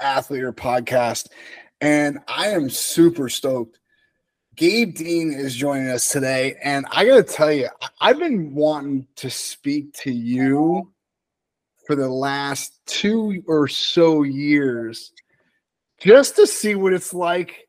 [0.00, 1.28] Athletor podcast,
[1.80, 3.78] and I am super stoked.
[4.56, 7.68] Gabe Dean is joining us today, and I got to tell you,
[8.00, 10.92] I've been wanting to speak to you
[11.86, 15.12] for the last two or so years
[16.00, 17.68] just to see what it's like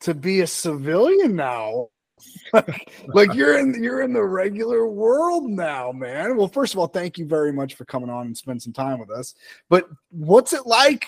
[0.00, 1.88] to be a civilian now
[2.52, 6.36] like, like you're in you're in the regular world now, man.
[6.36, 8.98] Well, first of all, thank you very much for coming on and spend some time
[8.98, 9.34] with us.
[9.68, 11.06] But what's it like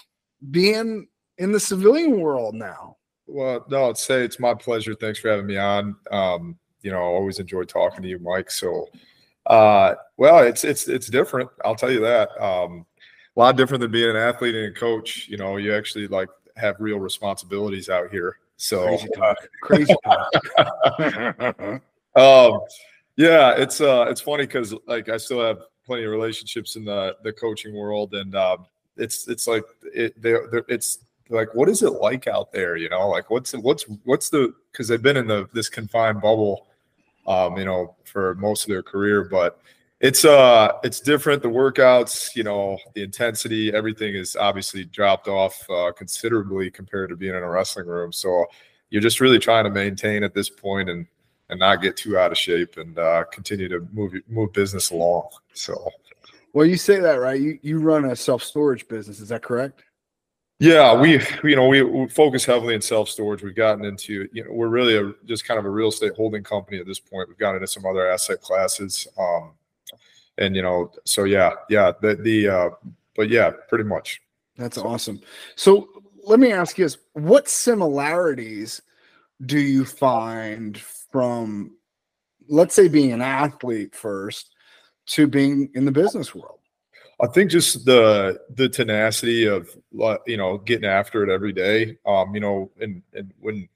[0.50, 2.97] being in the civilian world now?
[3.27, 4.95] Well, no, I'd say it's my pleasure.
[4.95, 5.97] Thanks for having me on.
[6.11, 8.51] Um, you know, I always enjoy talking to you, Mike.
[8.51, 8.88] So,
[9.47, 11.51] uh, well, it's it's it's different.
[11.64, 12.30] I'll tell you that.
[12.41, 12.87] Um,
[13.37, 15.27] a lot different than being an athlete and a coach.
[15.28, 18.37] You know, you actually like have real responsibilities out here.
[18.56, 19.37] So crazy talk.
[19.62, 20.33] Crazy talk.
[22.16, 22.61] um,
[23.16, 27.16] yeah, it's uh, it's funny because like I still have plenty of relationships in the
[27.23, 29.64] the coaching world, and um, it's it's like
[29.95, 32.77] it they're it's like what is it like out there?
[32.77, 36.66] You know, like what's what's what's the because they've been in the this confined bubble,
[37.27, 39.61] um, you know, for most of their career, but
[40.00, 41.42] it's uh it's different.
[41.42, 47.16] The workouts you know the intensity everything is obviously dropped off uh, considerably compared to
[47.16, 48.12] being in a wrestling room.
[48.12, 48.47] So
[48.91, 51.06] you're just really trying to maintain at this point and
[51.48, 55.28] and not get too out of shape and uh, continue to move move business along.
[55.55, 55.91] So
[56.57, 59.85] well you say that right you you run a self-storage business is that correct
[60.59, 63.43] yeah, we you know we, we, focus heavily in self storage.
[63.43, 66.43] We've gotten into you know we're really a, just kind of a real estate holding
[66.43, 67.29] company at this point.
[67.29, 69.07] We've gotten into some other asset classes.
[69.19, 69.53] Um,
[70.39, 72.71] and you know, so yeah, yeah, the the uh,
[73.15, 74.23] but yeah, pretty much.
[74.57, 75.21] That's awesome.
[75.57, 75.89] So
[76.25, 78.81] let me ask you this: What similarities
[79.45, 81.77] do you find from,
[82.49, 84.56] let's say, being an athlete first
[85.07, 86.59] to being in the business world?
[87.21, 89.69] I think just the the tenacity of
[90.27, 91.97] you know getting after it every day.
[92.07, 93.69] Um, you know, and and when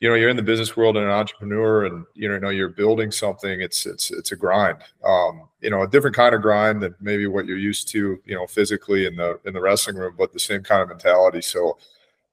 [0.00, 3.10] you know you're in the business world and an entrepreneur and you know you're building
[3.10, 6.94] something it's it's it's a grind um, you know a different kind of grind than
[7.00, 10.32] maybe what you're used to you know physically in the in the wrestling room but
[10.32, 11.78] the same kind of mentality so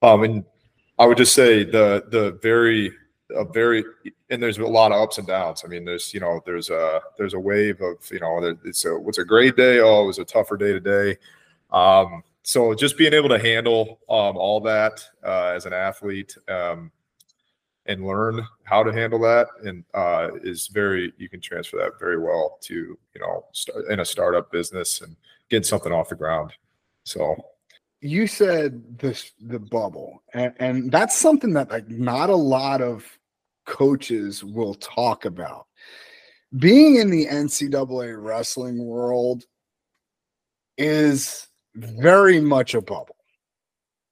[0.01, 0.43] um and
[0.99, 2.91] i would just say the the very
[3.35, 3.83] a very
[4.29, 5.63] and there's a lot of ups and downs.
[5.65, 8.97] I mean there's you know there's a there's a wave of you know it's a
[8.97, 9.79] what's a great day?
[9.79, 11.17] Oh it was a tougher day today.
[11.71, 16.91] Um so just being able to handle um, all that uh, as an athlete um,
[17.85, 22.19] and learn how to handle that and uh, is very you can transfer that very
[22.19, 25.15] well to you know start in a startup business and
[25.49, 26.51] get something off the ground.
[27.03, 27.35] So.
[28.05, 33.05] You said this the bubble and, and that's something that like not a lot of
[33.65, 35.67] coaches will talk about.
[36.57, 39.43] Being in the ncaa wrestling world
[40.77, 43.15] is very much a bubble.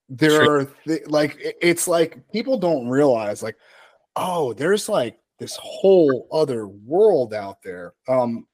[0.09, 3.55] There are th- like it's like people don't realize like
[4.15, 7.93] oh there's like this whole other world out there.
[8.07, 8.47] Um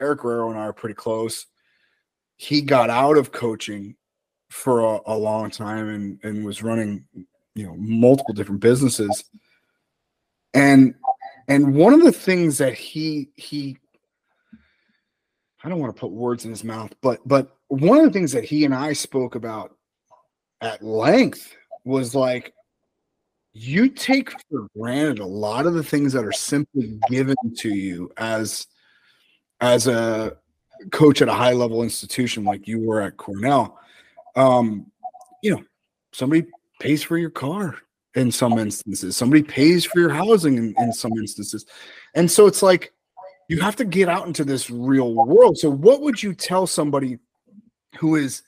[0.00, 1.46] eric guerrero and i are pretty close.
[2.36, 3.96] He got out of coaching
[4.50, 7.04] for a, a long time and and was running
[7.54, 9.24] you know multiple different businesses
[10.58, 10.94] and
[11.46, 13.78] and one of the things that he he
[15.62, 18.32] I don't want to put words in his mouth, but but one of the things
[18.32, 19.76] that he and I spoke about
[20.60, 21.54] at length
[21.84, 22.54] was like
[23.52, 28.10] you take for granted a lot of the things that are simply given to you
[28.16, 28.66] as
[29.60, 30.36] as a
[30.92, 33.78] coach at a high level institution like you were at Cornell.
[34.36, 34.90] Um,
[35.42, 35.64] you know,
[36.12, 36.46] somebody
[36.80, 37.76] pays for your car
[38.14, 41.66] in some instances, somebody pays for your housing in, in some instances.
[42.14, 42.92] And so it's like
[43.48, 45.58] you have to get out into this real world.
[45.58, 47.18] So, what would you tell somebody
[47.98, 48.42] who is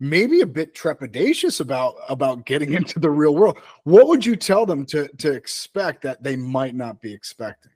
[0.00, 3.58] maybe a bit trepidatious about about getting into the real world?
[3.84, 7.72] What would you tell them to to expect that they might not be expecting?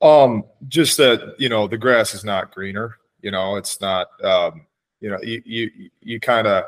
[0.00, 2.96] Um just that you know the grass is not greener.
[3.20, 4.66] You know it's not um
[5.00, 6.64] you know you you, you kind of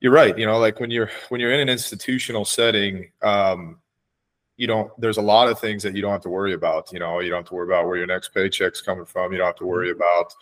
[0.00, 3.78] you're right you know like when you're when you're in an institutional setting um
[4.56, 6.98] you don't there's a lot of things that you don't have to worry about you
[6.98, 9.46] know you don't have to worry about where your next paycheck's coming from you don't
[9.46, 10.00] have to worry mm-hmm.
[10.00, 10.34] about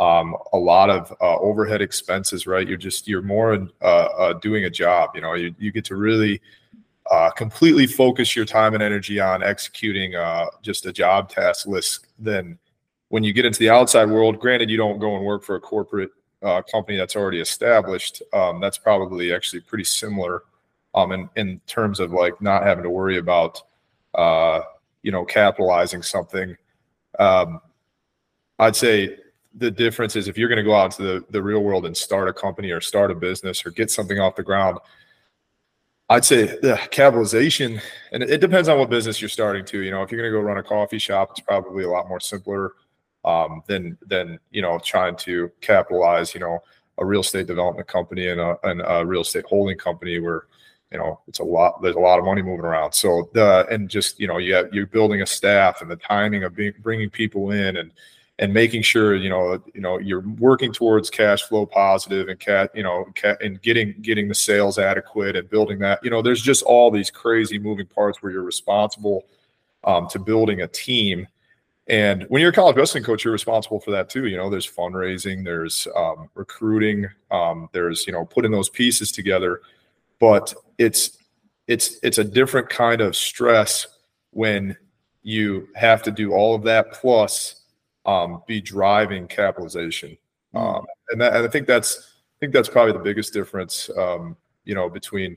[0.00, 2.66] um, a lot of uh, overhead expenses, right?
[2.66, 5.10] You're just you're more uh, uh, doing a job.
[5.14, 6.40] You know, you, you get to really
[7.10, 12.06] uh, completely focus your time and energy on executing uh, just a job task list.
[12.18, 12.58] Then,
[13.08, 15.60] when you get into the outside world, granted, you don't go and work for a
[15.60, 16.10] corporate
[16.46, 18.22] uh, company that's already established.
[18.32, 20.44] Um, that's probably actually pretty similar
[20.94, 23.60] um, in in terms of like not having to worry about
[25.02, 26.56] you know capitalizing something.
[27.18, 27.60] Um,
[28.58, 29.16] I'd say
[29.54, 31.96] the difference is if you're going to go out into the, the real world and
[31.96, 34.78] start a company or start a business or get something off the ground,
[36.08, 37.80] I'd say the capitalization,
[38.12, 39.80] and it depends on what business you're starting to.
[39.80, 42.08] You know, if you're going to go run a coffee shop, it's probably a lot
[42.08, 42.72] more simpler
[43.26, 46.32] um, than than you know trying to capitalize.
[46.34, 46.62] You know,
[46.98, 50.46] a real estate development company and a, and a real estate holding company where
[50.92, 53.88] you know it's a lot there's a lot of money moving around so the and
[53.88, 57.10] just you know you have, you're building a staff and the timing of being, bringing
[57.10, 57.90] people in and
[58.38, 62.70] and making sure you know you know you're working towards cash flow positive and cat
[62.74, 66.42] you know cat, and getting getting the sales adequate and building that you know there's
[66.42, 69.24] just all these crazy moving parts where you're responsible
[69.84, 71.26] um, to building a team
[71.88, 74.70] and when you're a college wrestling coach you're responsible for that too you know there's
[74.70, 79.60] fundraising there's um, recruiting um, there's you know putting those pieces together
[80.18, 81.18] but it's
[81.66, 83.86] it's it's a different kind of stress
[84.30, 84.76] when
[85.22, 87.64] you have to do all of that plus
[88.06, 90.16] um, be driving capitalization.
[90.52, 90.58] Hmm.
[90.58, 94.36] Um, and, that, and I think that's I think that's probably the biggest difference, um,
[94.64, 95.36] you know, between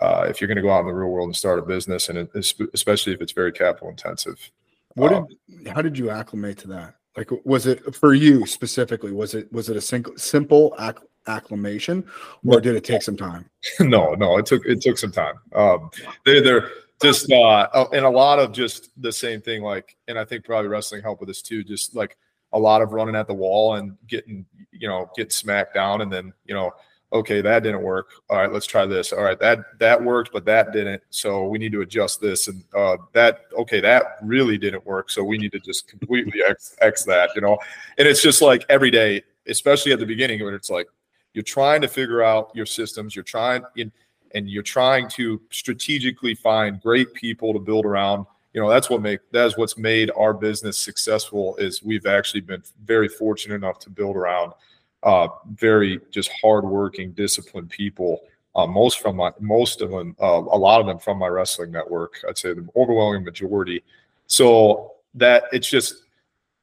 [0.00, 2.08] uh, if you're going to go out in the real world and start a business,
[2.08, 4.50] and it, especially if it's very capital intensive.
[4.94, 6.94] What um, did, how did you acclimate to that?
[7.16, 9.12] Like, was it for you specifically?
[9.12, 12.04] Was it was it a simple simple acc- acclimation,
[12.46, 13.48] or did it take some time?
[13.80, 15.34] no, no, it took it took some time.
[15.54, 15.90] Um,
[16.24, 16.70] they, they're
[17.02, 20.44] just uh oh, and a lot of just the same thing like and i think
[20.44, 22.16] probably wrestling helped with this too just like
[22.52, 26.12] a lot of running at the wall and getting you know get smacked down and
[26.12, 26.70] then you know
[27.12, 28.10] okay that didn't work.
[28.30, 29.12] All right let's try this.
[29.12, 31.02] All right that that worked but that didn't.
[31.10, 35.10] So we need to adjust this and uh that okay that really didn't work.
[35.10, 37.58] So we need to just completely x x that you know?
[37.98, 40.88] And it's just like every day especially at the beginning when it's like
[41.34, 43.16] you're trying to figure out your systems.
[43.16, 43.90] You're trying in
[44.34, 48.26] and you're trying to strategically find great people to build around.
[48.52, 52.62] You know that's what make that's what's made our business successful is we've actually been
[52.84, 54.52] very fortunate enough to build around
[55.02, 58.22] uh, very just hardworking disciplined people.
[58.54, 61.72] Uh, most from my most of them uh, a lot of them from my wrestling
[61.72, 63.82] network i'd say the overwhelming majority.
[64.26, 66.02] So that it's just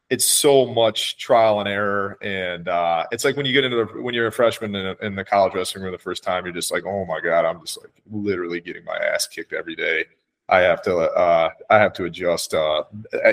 [0.10, 2.18] it's so much trial and error.
[2.22, 4.96] And uh, it's like when you get into the when you're a freshman in, a,
[5.02, 7.60] in, the college wrestling room the first time you're just like oh my god i'm
[7.62, 10.06] just like literally getting my ass kicked every day
[10.50, 12.84] i have to uh, i have to adjust uh,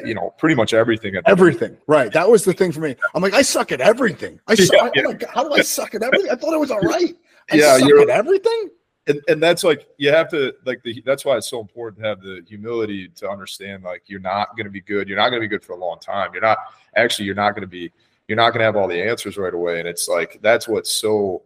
[0.05, 2.13] you know pretty much everything everything right.
[2.13, 2.97] That was the thing for me.
[3.15, 4.41] I'm like i suck at everything.
[4.47, 5.09] I suck yeah, yeah.
[5.09, 6.31] Like, how do i suck at everything?
[6.31, 7.15] I thought it was all right.
[7.51, 8.71] I yeah you're at everything?
[9.09, 12.09] And, and that's like you have to like the that's why it's so important to
[12.09, 15.09] have the humility to understand like you're not going to be good.
[15.09, 16.31] You're not going to be good for a long time.
[16.33, 16.59] You're not
[16.97, 17.93] actually you're not going to be
[18.27, 19.79] you're not going to have all the answers right away.
[19.79, 21.43] And it's like that's what's so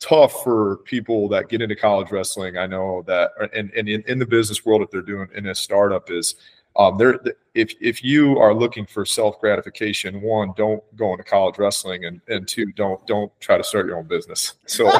[0.00, 2.56] tough for people that get into college wrestling.
[2.56, 5.54] I know that and, and in, in the business world if they're doing in a
[5.54, 6.36] startup is
[6.76, 7.18] um, there
[7.54, 12.20] if if you are looking for self gratification one don't go into college wrestling and
[12.28, 14.54] and two don't don't try to start your own business.
[14.66, 14.90] So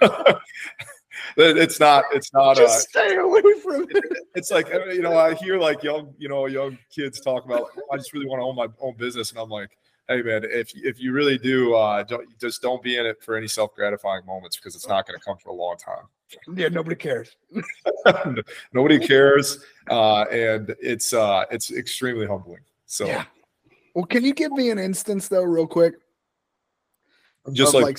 [1.36, 4.04] it's not it's not just uh, stay away from it
[4.34, 7.96] it's like you know i hear like young you know young kids talk about i
[7.96, 9.70] just really want to own my own business and i'm like
[10.12, 13.36] hey man if if you really do uh don't just don't be in it for
[13.36, 16.04] any self-gratifying moments because it's not going to come for a long time.
[16.56, 17.36] Yeah nobody cares.
[18.72, 23.06] Nobody cares uh and it's uh it's extremely humbling so.
[23.06, 23.24] Yeah.
[23.94, 25.94] Well can you give me an instance though real quick?
[27.52, 27.98] Just like, like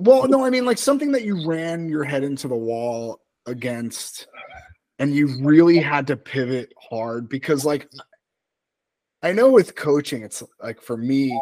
[0.00, 4.26] well, no, I mean like something that you ran your head into the wall against
[4.98, 7.88] and you really had to pivot hard because like
[9.22, 11.38] I know with coaching it's like for me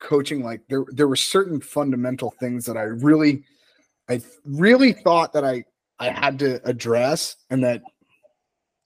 [0.00, 3.44] coaching like there there were certain fundamental things that I really
[4.08, 5.64] I really thought that I
[5.98, 7.82] I had to address and that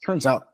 [0.04, 0.48] turns out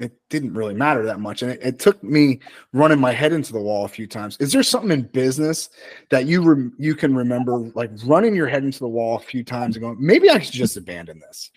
[0.00, 1.42] it didn't really matter that much.
[1.42, 2.40] And it, it, took me
[2.72, 4.36] running my head into the wall a few times.
[4.40, 5.68] Is there something in business
[6.10, 9.76] that you you can remember like running your head into the wall a few times
[9.76, 11.50] and going, maybe I should just abandon this?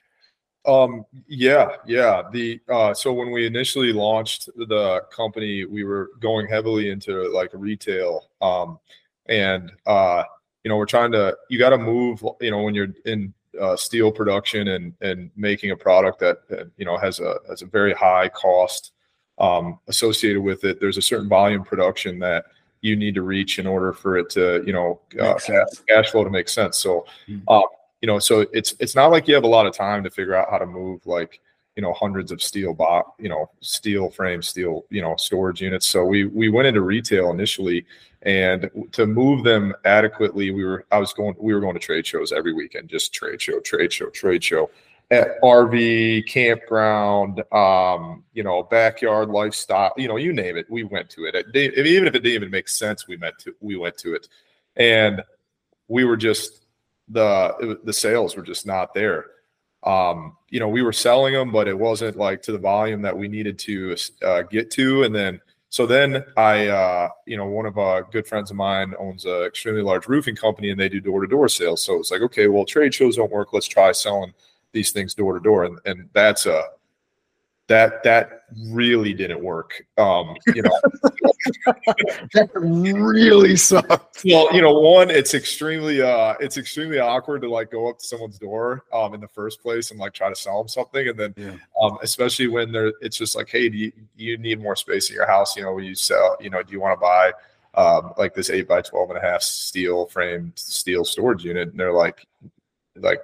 [0.65, 2.23] Um, yeah, yeah.
[2.31, 7.49] The uh, so when we initially launched the company, we were going heavily into like
[7.53, 8.29] retail.
[8.41, 8.79] Um,
[9.27, 10.23] and uh,
[10.63, 13.75] you know, we're trying to you got to move, you know, when you're in uh,
[13.75, 17.65] steel production and and making a product that, that, you know has a has a
[17.65, 18.93] very high cost
[19.39, 20.79] um, associated with it.
[20.79, 22.45] There's a certain volume production that
[22.81, 26.23] you need to reach in order for it to you know uh, cash, cash, flow
[26.23, 26.77] to make sense.
[26.77, 27.47] So, mm-hmm.
[28.03, 30.35] You know, so it's it's not like you have a lot of time to figure
[30.35, 31.39] out how to move like
[31.77, 35.87] you know hundreds of steel bot you know steel frame steel you know storage units.
[35.87, 37.85] So we we went into retail initially
[38.23, 42.05] and to move them adequately we were i was going we were going to trade
[42.05, 44.69] shows every weekend just trade show trade show trade show.
[45.11, 51.09] At RV, campground, um, you know, backyard lifestyle, you know, you name it, we went
[51.11, 51.35] to it.
[51.35, 54.27] it even if it didn't even make sense, we went to we went to it,
[54.75, 55.21] and
[55.87, 56.62] we were just
[57.09, 59.25] the the sales were just not there.
[59.83, 63.17] Um, you know, we were selling them, but it wasn't like to the volume that
[63.17, 65.03] we needed to uh, get to.
[65.03, 68.93] And then, so then I, uh, you know, one of our good friends of mine
[68.97, 71.83] owns an extremely large roofing company, and they do door to door sales.
[71.83, 73.51] So it's like, okay, well, trade shows don't work.
[73.51, 74.33] Let's try selling
[74.71, 76.63] these things door to door, and and that's a
[77.67, 79.85] that that really didn't work.
[79.97, 80.79] Um, you know,
[82.33, 84.21] that really sucked.
[84.25, 88.05] Well, you know, one, it's extremely uh it's extremely awkward to like go up to
[88.05, 91.07] someone's door um in the first place and like try to sell them something.
[91.07, 91.55] And then yeah.
[91.81, 95.15] um especially when they're it's just like, hey, do you, you need more space in
[95.15, 95.55] your house?
[95.55, 97.31] You know, you sell, you know, do you want to buy
[97.75, 101.69] um like this eight by 12 and a half steel framed steel storage unit?
[101.69, 102.27] And they're like,
[102.97, 103.21] like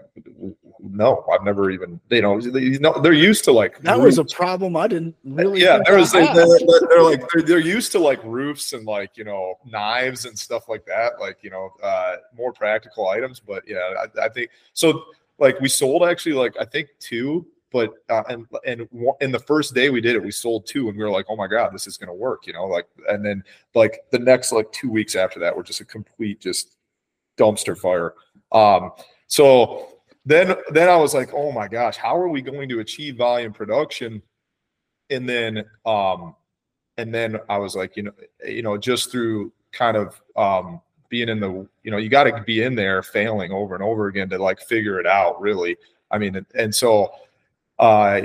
[0.80, 4.18] no i've never even you know they, they're used to like that roofs.
[4.18, 7.60] was a problem i didn't really yeah there was they, are they're like they're, they're,
[7.60, 11.52] used to like roofs and like you know knives and stuff like that like you
[11.52, 15.04] know uh more practical items but yeah I, I think so
[15.38, 18.88] like we sold actually like i think two but uh, and and
[19.22, 21.36] in the first day we did it we sold two and we were like oh
[21.36, 23.44] my god this is going to work you know like and then
[23.76, 26.78] like the next like two weeks after that were just a complete just
[27.38, 28.16] dumpster fire
[28.52, 28.92] um
[29.30, 29.88] so
[30.26, 33.54] then then I was like, oh my gosh, how are we going to achieve volume
[33.54, 34.22] production?
[35.10, 36.36] And then um
[36.98, 38.12] and then I was like, you know,
[38.46, 42.44] you know, just through kind of um being in the, you know, you got to
[42.44, 45.78] be in there failing over and over again to like figure it out, really.
[46.12, 47.12] I mean, and, so
[47.78, 48.22] uh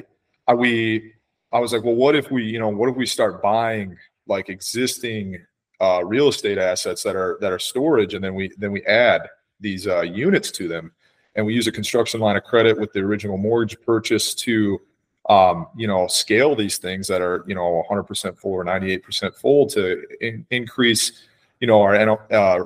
[0.49, 1.13] I, we
[1.53, 3.97] I was like, well, what if we, you know, what if we start buying
[4.27, 5.39] like existing
[5.81, 9.29] uh, real estate assets that are that are storage, and then we then we add
[9.65, 10.93] these uh, units to them,
[11.35, 14.81] and we use a construction line of credit with the original mortgage purchase to,
[15.29, 19.67] um, you know, scale these things that are you know 100% full or 98% full
[19.71, 21.25] to in, increase,
[21.61, 22.65] you know, our uh,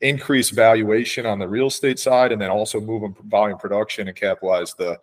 [0.00, 4.16] increase valuation on the real estate side, and then also move them volume production and
[4.16, 4.98] capitalize the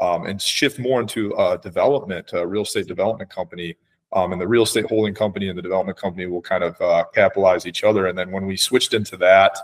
[0.00, 3.76] um, and shift more into a development, a real estate development company.
[4.12, 7.04] Um, and the real estate holding company and the development company will kind of uh,
[7.14, 8.06] capitalize each other.
[8.06, 9.58] And then when we switched into that,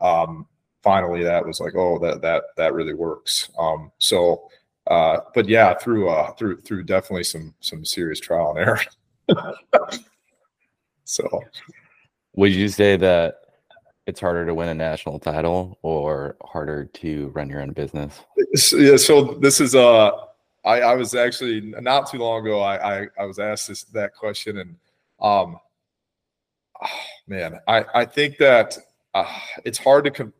[0.00, 0.46] um,
[0.82, 3.50] finally that was like, oh, that that that really works.
[3.58, 4.48] Um, so,
[4.88, 8.80] uh, but yeah, through uh, through through definitely some some serious trial and error.
[11.04, 11.42] so,
[12.34, 13.36] would you say that
[14.06, 18.20] it's harder to win a national title or harder to run your own business?
[18.72, 18.96] Yeah.
[18.96, 20.10] So this is uh,
[20.64, 22.60] I I was actually not too long ago.
[22.60, 24.76] I I, I was asked this that question and
[25.20, 25.56] um,
[26.82, 28.76] oh, man, I I think that
[29.14, 30.32] uh, it's hard to com-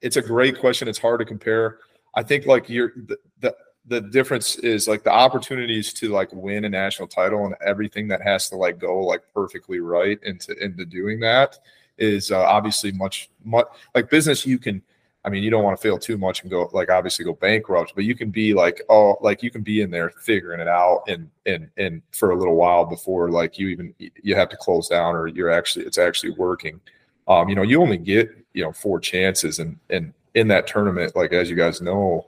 [0.00, 0.88] it's a great question.
[0.88, 1.78] It's hard to compare.
[2.14, 3.56] I think like you're the, the
[3.88, 8.20] the difference is like the opportunities to like win a national title and everything that
[8.20, 11.58] has to like go like perfectly right into into doing that
[11.98, 14.82] is uh, obviously much much like business you can
[15.24, 17.92] I mean you don't want to fail too much and go like obviously go bankrupt
[17.94, 21.04] but you can be like oh like you can be in there figuring it out
[21.06, 24.88] and and and for a little while before like you even you have to close
[24.88, 26.80] down or you're actually it's actually working
[27.28, 31.14] um, you know, you only get you know four chances, and and in that tournament,
[31.14, 32.26] like as you guys know,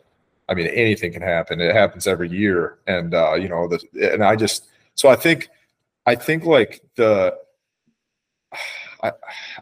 [0.49, 1.61] I mean, anything can happen.
[1.61, 3.81] It happens every year, and uh, you know, the
[4.13, 5.49] and I just so I think
[6.07, 7.35] I think like the
[9.03, 9.13] I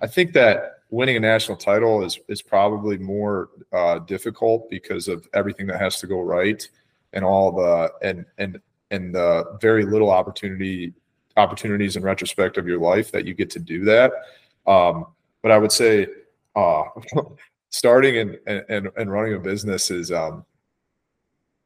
[0.02, 5.26] I think that winning a national title is is probably more uh, difficult because of
[5.32, 6.68] everything that has to go right
[7.12, 10.92] and all the and and and the very little opportunity
[11.36, 14.12] opportunities in retrospect of your life that you get to do that.
[14.66, 15.06] Um,
[15.42, 16.08] but I would say
[16.56, 16.84] uh,
[17.70, 20.44] starting and, and and running a business is um,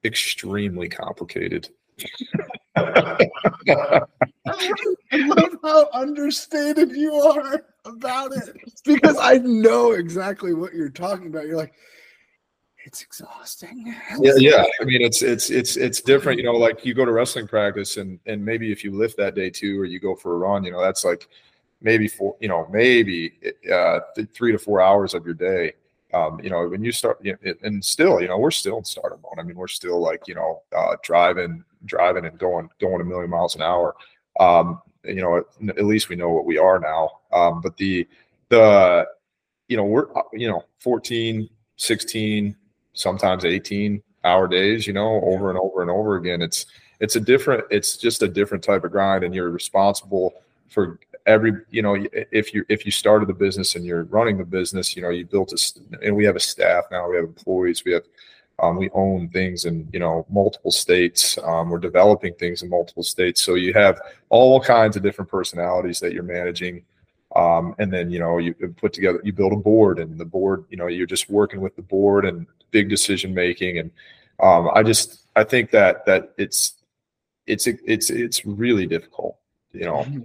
[0.05, 1.71] extremely complicated.
[2.77, 3.27] I
[5.13, 11.47] love how understated you are about it because I know exactly what you're talking about.
[11.47, 11.75] You're like,
[12.85, 13.95] it's exhausting.
[14.19, 14.65] Yeah, yeah.
[14.81, 16.39] I mean, it's it's it's it's different.
[16.39, 19.35] You know, like you go to wrestling practice, and and maybe if you lift that
[19.35, 21.29] day too, or you go for a run, you know, that's like
[21.83, 23.33] maybe four, you know, maybe
[23.73, 24.01] uh,
[24.35, 25.73] three to four hours of your day.
[26.13, 28.85] Um, you know, when you start, you know, and still, you know, we're still in
[28.85, 29.39] stardom mode.
[29.39, 33.31] I mean, we're still like, you know, uh, driving, driving, and going, going a million
[33.31, 33.95] miles an hour.
[34.41, 35.45] Um, you know, at,
[35.79, 37.11] at, least we know what we are now.
[37.33, 38.09] Um, but the,
[38.49, 39.07] the,
[39.69, 42.57] you know, we're, uh, you know, 14, 16,
[42.93, 46.43] sometimes 18 hour days, you know, over and over and over again.
[46.43, 46.67] It's,
[46.99, 50.35] it's a different, it's just a different type of grind, and you're responsible
[50.69, 50.99] for
[51.31, 51.95] every you know
[52.41, 55.25] if you if you started the business and you're running the business you know you
[55.25, 55.59] built a
[56.05, 58.05] and we have a staff now we have employees we have
[58.63, 61.39] Um, we own things in you know multiple states.
[61.49, 63.41] Um, we're developing things in multiple states.
[63.47, 63.97] So you have
[64.29, 66.85] all kinds of different personalities that you're managing.
[67.43, 70.59] Um, and then you know you put together you build a board and the board
[70.71, 73.91] you know you're just working with the board and big decision making and
[74.47, 75.09] um, I just
[75.41, 76.61] I think that that it's
[77.47, 79.35] it's it's it's really difficult
[79.73, 80.23] you know mm-hmm.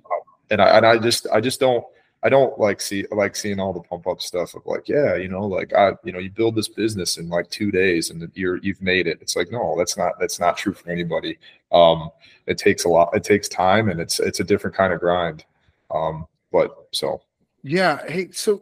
[0.49, 1.85] And I and I just I just don't
[2.25, 5.27] I don't like see like seeing all the pump up stuff of like, yeah, you
[5.27, 8.57] know, like I, you know, you build this business in like two days and you're
[8.57, 9.19] you've made it.
[9.21, 11.37] It's like, no, that's not that's not true for anybody.
[11.71, 12.09] Um,
[12.47, 15.45] it takes a lot, it takes time and it's it's a different kind of grind.
[15.91, 17.21] Um, but so
[17.61, 17.99] yeah.
[18.07, 18.59] Hey, so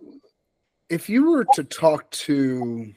[0.89, 2.91] if you were to talk to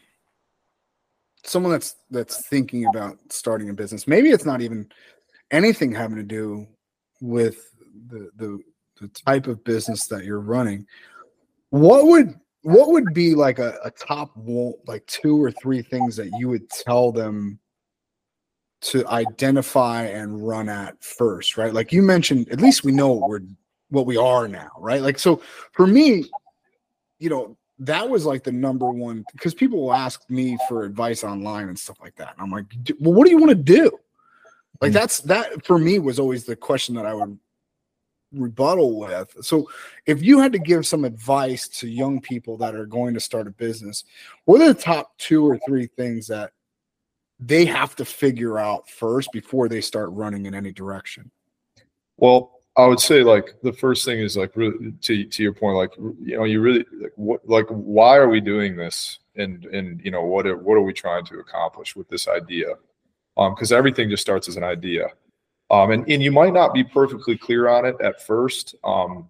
[1.45, 4.91] someone that's that's thinking about starting a business, maybe it's not even
[5.53, 6.67] anything having to do
[7.21, 7.71] with
[8.09, 8.59] the the
[9.01, 10.87] the type of business that you're running,
[11.71, 16.17] what would what would be like a, a top one, like two or three things
[16.17, 17.61] that you would tell them
[18.81, 21.73] to identify and run at first, right?
[21.73, 23.41] Like you mentioned, at least we know what we're
[23.91, 25.01] what we are now, right?
[25.01, 25.41] Like so
[25.73, 26.25] for me,
[27.19, 31.23] you know, that was like the number one because people will ask me for advice
[31.23, 32.33] online and stuff like that.
[32.33, 32.67] And I'm like,
[33.01, 33.97] well, what do you want to do?
[34.81, 34.95] Like mm.
[34.95, 37.39] that's that for me was always the question that I would
[38.33, 39.37] rebuttal with.
[39.43, 39.69] So,
[40.07, 43.47] if you had to give some advice to young people that are going to start
[43.47, 44.05] a business,
[44.45, 46.53] what are the top two or three things that
[47.39, 51.31] they have to figure out first before they start running in any direction?
[52.17, 55.77] Well, I would say like the first thing is like really to to your point,
[55.77, 60.01] like you know, you really like what like why are we doing this, and and
[60.05, 62.75] you know what are, what are we trying to accomplish with this idea?
[63.39, 65.09] Um, because everything just starts as an idea.
[65.71, 69.29] Um, and, and you might not be perfectly clear on it at first, um,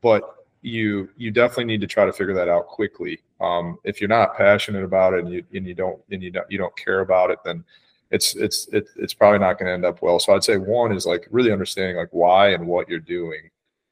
[0.00, 3.20] but you you definitely need to try to figure that out quickly.
[3.40, 6.50] Um, if you're not passionate about it and you and you don't and you don't
[6.50, 7.64] you don't care about it, then
[8.10, 10.18] it's it's it, it's probably not going to end up well.
[10.18, 13.50] So I'd say one is like really understanding like why and what you're doing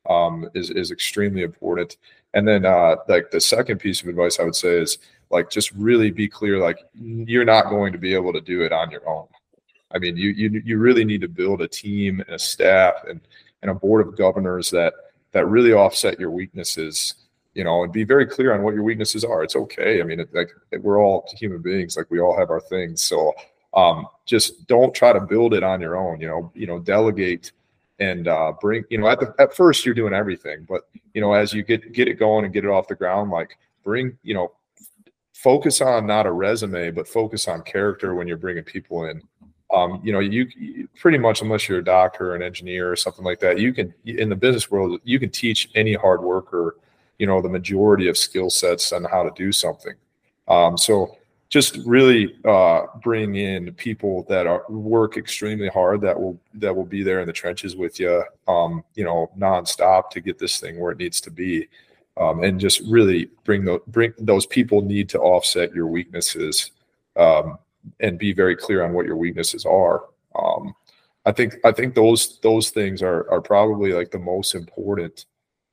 [0.08, 1.96] um, is is extremely important.
[2.34, 4.98] And then uh, like the second piece of advice I would say is
[5.30, 8.72] like just really be clear like you're not going to be able to do it
[8.72, 9.26] on your own.
[9.94, 13.20] I mean, you you you really need to build a team and a staff and
[13.62, 14.94] and a board of governors that
[15.32, 17.14] that really offset your weaknesses.
[17.54, 19.44] You know, and be very clear on what your weaknesses are.
[19.44, 20.00] It's okay.
[20.00, 21.96] I mean, it, like we're all human beings.
[21.96, 23.00] Like we all have our things.
[23.00, 23.32] So
[23.74, 26.20] um, just don't try to build it on your own.
[26.20, 27.52] You know, you know, delegate
[28.00, 28.84] and uh, bring.
[28.90, 31.92] You know, at the at first you're doing everything, but you know, as you get
[31.92, 34.18] get it going and get it off the ground, like bring.
[34.24, 34.52] You know,
[35.32, 39.22] focus on not a resume, but focus on character when you're bringing people in
[39.74, 43.24] um, you know, you, pretty much, unless you're a doctor or an engineer or something
[43.24, 46.76] like that, you can in the business world, you can teach any hard worker,
[47.18, 49.94] you know, the majority of skill sets on how to do something.
[50.46, 51.16] Um, so
[51.48, 56.86] just really uh, bring in people that are work extremely hard that will that will
[56.86, 60.78] be there in the trenches with you, um, you know, nonstop to get this thing
[60.78, 61.68] where it needs to be.
[62.16, 66.70] Um, and just really bring the bring those people need to offset your weaknesses
[67.16, 67.58] um,
[68.00, 70.04] and be very clear on what your weaknesses are.
[70.34, 70.74] Um,
[71.26, 75.26] I think I think those those things are are probably like the most important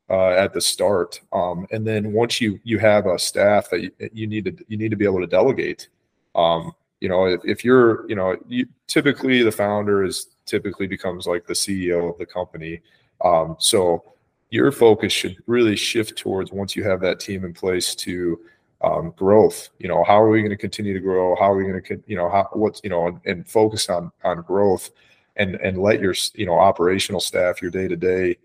[0.09, 1.21] uh, at the start.
[1.31, 4.77] Um, and then once you you have a staff that you, you, need to you
[4.77, 5.89] need to be able to delegate.
[6.35, 11.27] Um, you know, if, if you're you know you, typically the founder is typically becomes
[11.27, 12.81] like the CEO of the company.
[13.23, 14.03] Um, so
[14.49, 18.39] your focus should really shift towards once you have that team in place to
[18.83, 19.69] um, growth.
[19.79, 21.35] You know, how are we going to continue to grow?
[21.35, 24.11] How are we going to, you know, how, what's, you know, and, and, focus on
[24.23, 24.91] on growth,
[25.35, 28.37] and and let your, you know, operational staff, your day to day,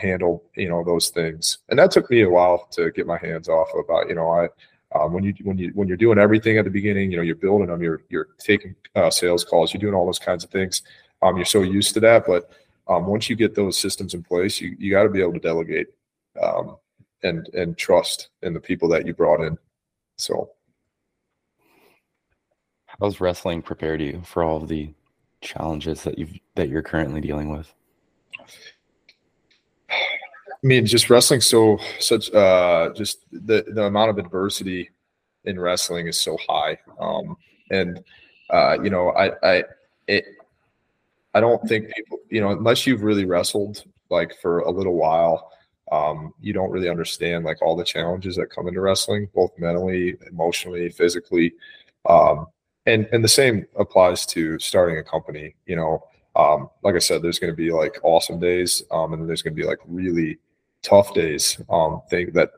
[0.00, 1.58] handle, you know, those things.
[1.68, 4.48] And that took me a while to get my hands off about, you know, I.
[4.94, 7.34] Um, when you when you when you're doing everything at the beginning, you know you're
[7.34, 10.82] building them, you're you're taking uh, sales calls, you're doing all those kinds of things.
[11.22, 12.50] Um, you're so used to that, but
[12.88, 15.38] um, once you get those systems in place, you you got to be able to
[15.38, 15.86] delegate
[16.42, 16.76] um,
[17.22, 19.56] and and trust in the people that you brought in.
[20.16, 20.50] So,
[22.86, 24.92] how's wrestling prepared you for all of the
[25.40, 27.72] challenges that you've that you're currently dealing with?
[29.90, 34.90] I mean, just wrestling so such uh just the the amount of adversity
[35.44, 36.78] in wrestling is so high.
[37.00, 37.36] Um
[37.70, 38.02] and
[38.50, 39.64] uh you know, I I
[40.06, 40.24] it
[41.34, 45.50] I don't think people, you know, unless you've really wrestled like for a little while,
[45.92, 50.16] um, you don't really understand like all the challenges that come into wrestling, both mentally,
[50.30, 51.52] emotionally, physically.
[52.08, 52.46] Um,
[52.86, 55.54] and and the same applies to starting a company.
[55.66, 59.20] You know, um, like I said, there's going to be like awesome days, um, and
[59.20, 60.38] then there's going to be like really
[60.80, 61.60] tough days.
[61.68, 62.52] Um, thing that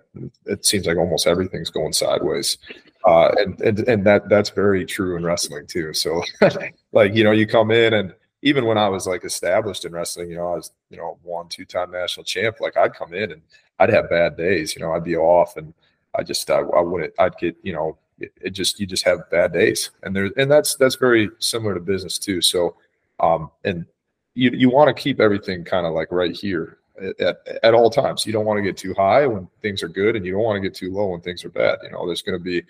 [0.46, 2.56] it seems like almost everything's going sideways.
[3.04, 5.92] uh, and and and that that's very true in wrestling too.
[5.92, 6.22] So,
[6.92, 10.28] like you know, you come in and even when I was like established in wrestling,
[10.30, 12.60] you know, I was you know one two time national champ.
[12.60, 13.42] Like I'd come in and
[13.80, 14.76] I'd have bad days.
[14.76, 15.72] You know, I'd be off and
[16.14, 17.14] I just I, I wouldn't.
[17.18, 20.48] I'd get you know it, it, just you just have bad days and there's and
[20.48, 22.42] that's that's very similar to business too.
[22.42, 22.76] So,
[23.18, 23.86] um, and
[24.34, 26.78] you you want to keep everything kind of like right here
[27.18, 28.26] at, at all times.
[28.26, 30.62] You don't want to get too high when things are good, and you don't want
[30.62, 31.78] to get too low when things are bad.
[31.82, 32.62] You know, there's going to be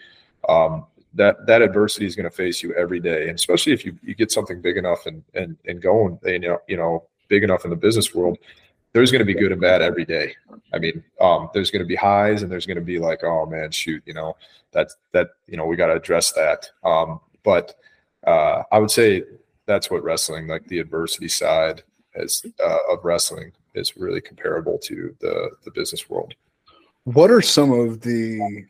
[0.49, 3.97] um, that that adversity is going to face you every day, and especially if you,
[4.03, 7.45] you get something big enough and and and going, and, you know, you know, big
[7.45, 8.39] enough in the business world.
[8.93, 10.37] There's going to be good and bad every day.
[10.73, 13.45] I mean, um, there's going to be highs, and there's going to be like, oh
[13.45, 14.37] man, shoot, you know,
[14.71, 16.69] that's that, you know, we got to address that.
[16.85, 17.75] Um, but
[18.25, 19.25] uh, I would say
[19.67, 21.83] that's what wrestling, like the adversity side,
[22.15, 26.35] as uh, of wrestling, is really comparable to the the business world.
[27.03, 28.65] What are some of the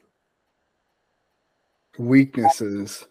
[1.98, 3.07] weaknesses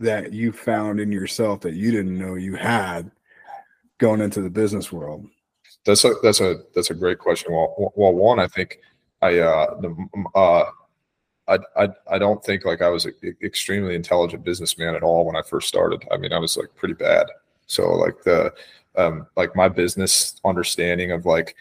[0.00, 3.10] that you found in yourself that you didn't know you had
[3.98, 5.26] going into the business world?
[5.84, 7.52] That's a that's a that's a great question.
[7.52, 8.78] Well, well, one, I think
[9.20, 10.64] I uh, the uh,
[11.48, 15.36] I, I I don't think like I was an extremely intelligent businessman at all when
[15.36, 16.04] I first started.
[16.12, 17.26] I mean, I was like pretty bad.
[17.66, 18.52] So like the
[18.96, 21.56] um, like my business understanding of like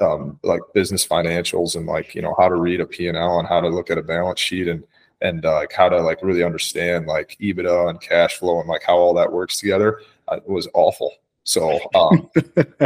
[0.00, 3.60] um, like business financials and like you know how to read a P&L and how
[3.60, 4.84] to look at a balance sheet and
[5.20, 8.82] and uh, like how to like really understand like EBITDA and cash flow and like
[8.82, 11.12] how all that works together uh, was awful.
[11.44, 12.28] So um,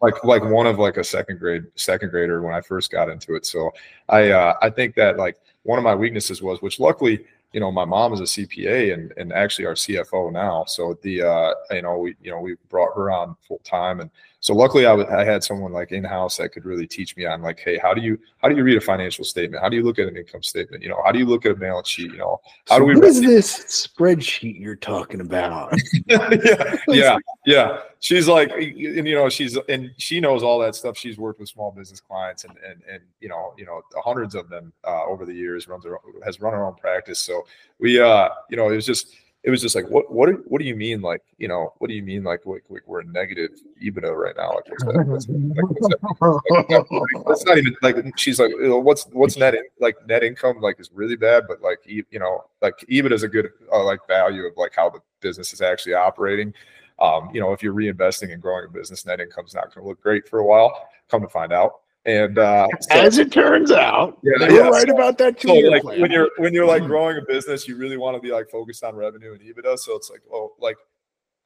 [0.00, 3.34] like like one of like a second grade second grader when I first got into
[3.34, 3.44] it.
[3.46, 3.70] So
[4.08, 7.24] I uh, I think that like one of my weaknesses was which luckily
[7.54, 10.64] you know, my mom is a CPA and and actually our CFO now.
[10.64, 14.10] So the uh, you know we you know we brought her on full time, and
[14.44, 17.24] so luckily I, w- I had someone like in house that could really teach me
[17.24, 19.62] on like, hey, how do you how do you read a financial statement?
[19.62, 20.82] How do you look at an income statement?
[20.82, 22.12] You know, how do you look at a balance sheet?
[22.12, 22.94] You know, how so do we?
[22.94, 25.72] What is this spreadsheet you're talking about?
[26.06, 27.78] yeah, yeah, yeah.
[28.00, 30.98] She's like, and you know, she's and she knows all that stuff.
[30.98, 34.50] She's worked with small business clients and and and you know, you know, hundreds of
[34.50, 35.68] them uh, over the years.
[35.68, 37.18] Runs her, has run her own practice.
[37.18, 37.46] So
[37.78, 40.58] we, uh, you know, it was just it was just like, what what do, what
[40.58, 41.02] do you mean?
[41.02, 42.24] Like, you know, what do you mean?
[42.24, 43.50] Like, like, like we're a negative
[43.82, 44.54] EBITDA right now?
[44.54, 45.06] Like, what's that?
[45.06, 46.86] What's, like, what's that?
[46.90, 48.18] Like, that's not even like.
[48.18, 52.04] She's like, what's what's net like net income like is really bad, but like you
[52.12, 55.60] know, like EBITDA is a good uh, like value of like how the business is
[55.60, 56.54] actually operating.
[56.98, 59.88] Um, you know, if you're reinvesting and growing a business, net income's not going to
[59.88, 60.88] look great for a while.
[61.10, 61.80] Come to find out.
[62.06, 64.68] And uh, so, as it turns out, yeah, you're yeah.
[64.68, 65.48] right about that too.
[65.48, 68.30] So like when you're when you're like growing a business, you really want to be
[68.30, 69.78] like focused on revenue and EBITDA.
[69.78, 70.76] So it's like, oh, like,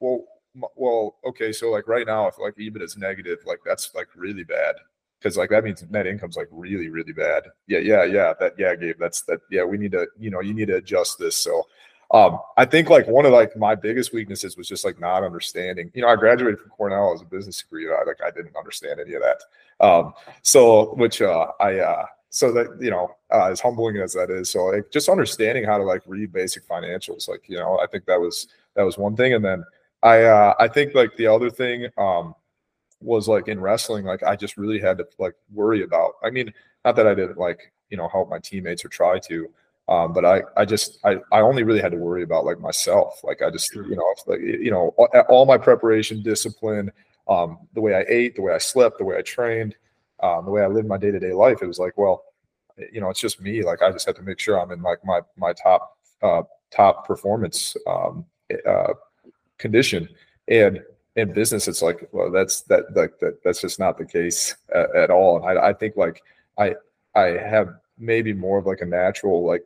[0.01, 0.25] well,
[0.75, 1.53] well, okay.
[1.53, 4.75] So like right now, if like EBITDA is negative, like that's like really bad
[5.19, 7.43] because like that means net income's like really really bad.
[7.67, 8.33] Yeah, yeah, yeah.
[8.39, 8.97] That yeah, Gabe.
[8.99, 9.39] That's that.
[9.49, 11.37] Yeah, we need to you know you need to adjust this.
[11.37, 11.63] So
[12.11, 15.91] um, I think like one of like my biggest weaknesses was just like not understanding.
[15.93, 17.87] You know, I graduated from Cornell as a business degree.
[17.87, 19.85] I like I didn't understand any of that.
[19.85, 24.31] Um, so which uh, I uh, so that you know uh, as humbling as that
[24.31, 27.85] is, so like just understanding how to like read basic financials, like you know, I
[27.85, 29.63] think that was that was one thing, and then
[30.01, 32.33] I uh, I think like the other thing um,
[33.01, 36.13] was like in wrestling, like I just really had to like worry about.
[36.23, 36.51] I mean,
[36.85, 39.47] not that I didn't like you know help my teammates or try to
[39.89, 43.21] um, but I, I just, I, I only really had to worry about like myself.
[43.23, 46.91] Like I just, you know, like, you know, all, all my preparation, discipline,
[47.27, 49.75] um, the way I ate, the way I slept, the way I trained,
[50.21, 51.63] um, the way I lived my day to day life.
[51.63, 52.23] It was like, well,
[52.91, 53.63] you know, it's just me.
[53.63, 57.07] Like I just had to make sure I'm in like my my top uh, top
[57.07, 58.25] performance um,
[58.67, 58.93] uh,
[59.57, 60.07] condition.
[60.47, 60.81] And
[61.15, 64.95] in business, it's like, well, that's that like that that's just not the case at,
[64.95, 65.37] at all.
[65.37, 66.21] And I, I think like
[66.57, 66.75] I
[67.15, 69.63] I have maybe more of like a natural like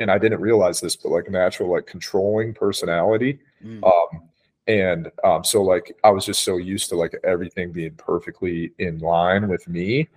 [0.00, 3.38] and I didn't realize this, but like natural like controlling personality.
[3.64, 3.84] Mm.
[3.84, 4.22] Um,
[4.66, 8.98] and um, so like I was just so used to like everything being perfectly in
[8.98, 10.08] line with me,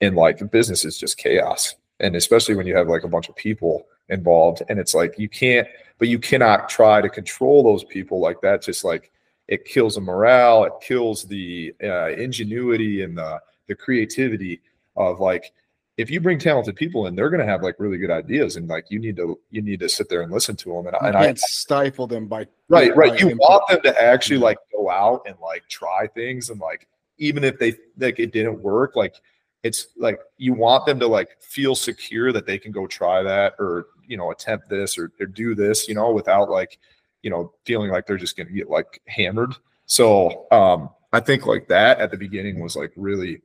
[0.00, 1.74] and like business is just chaos.
[2.00, 5.28] And especially when you have like a bunch of people involved, and it's like you
[5.28, 5.66] can't,
[5.98, 8.62] but you cannot try to control those people like that.
[8.62, 9.10] Just like
[9.48, 14.60] it kills the morale, it kills the uh, ingenuity and the the creativity
[14.96, 15.52] of like
[15.98, 18.68] if you bring talented people in, they're going to have like really good ideas, and
[18.68, 20.86] like you need to you need to sit there and listen to them.
[20.86, 23.18] And, you and can't I stifle them by right, right.
[23.20, 23.40] You input.
[23.40, 27.58] want them to actually like go out and like try things, and like even if
[27.58, 29.16] they like it didn't work, like
[29.62, 33.54] it's like you want them to like feel secure that they can go try that
[33.58, 36.78] or you know attempt this or, or do this, you know, without like
[37.22, 39.54] you know feeling like they're just going to get like hammered.
[39.86, 43.42] So um I think like that at the beginning was like really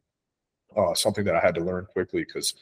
[0.77, 2.53] uh, something that I had to learn quickly because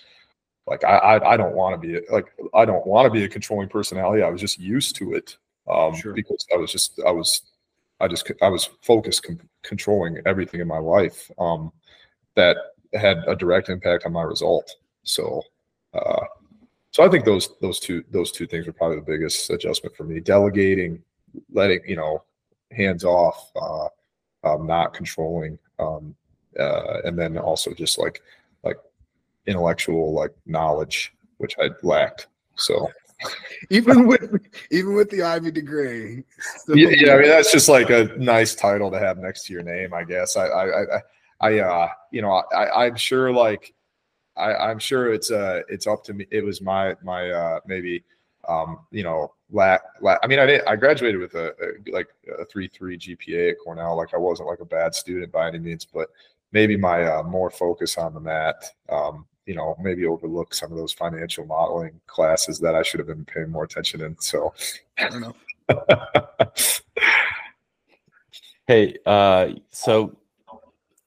[0.67, 3.29] like I I, I don't want to be like I don't want to be a
[3.29, 4.23] controlling personality.
[4.23, 6.13] I was just used to it um, Sure.
[6.13, 7.43] because I was just I was
[7.99, 11.71] I just I was focused com- controlling everything in my life um,
[12.35, 12.57] that
[12.93, 14.75] had a direct impact on my result.
[15.03, 15.41] So.
[15.93, 16.25] Uh,
[16.95, 20.05] so I think those those two those two things were probably the biggest adjustment for
[20.05, 20.21] me.
[20.21, 21.03] Delegating,
[21.51, 22.23] letting you know,
[22.71, 23.87] hands off, uh,
[24.45, 26.15] um, not controlling, um,
[26.59, 28.21] uh, and then also just like
[28.63, 28.77] like
[29.47, 32.27] intellectual like knowledge, which I lacked.
[32.55, 32.89] So
[33.69, 34.41] even with
[34.71, 36.23] even with the Ivy degree.
[36.67, 39.63] yeah, yeah, I mean that's just like a nice title to have next to your
[39.63, 40.37] name, I guess.
[40.37, 41.01] I I I,
[41.41, 43.73] I uh you know I I'm sure like
[44.37, 46.27] I I'm sure it's uh it's up to me.
[46.31, 48.03] It was my my uh maybe
[48.47, 52.07] um you know la, la I mean I did I graduated with a, a like
[52.39, 53.95] a three three GPA at Cornell.
[53.95, 56.09] Like I wasn't like a bad student by any means, but
[56.55, 58.55] maybe my uh, more focus on the mat.
[58.89, 63.07] Um, you know, maybe overlook some of those financial modeling classes that I should have
[63.07, 64.15] been paying more attention in.
[64.19, 64.53] So.
[64.97, 65.35] I don't know.
[68.67, 70.17] Hey, uh, so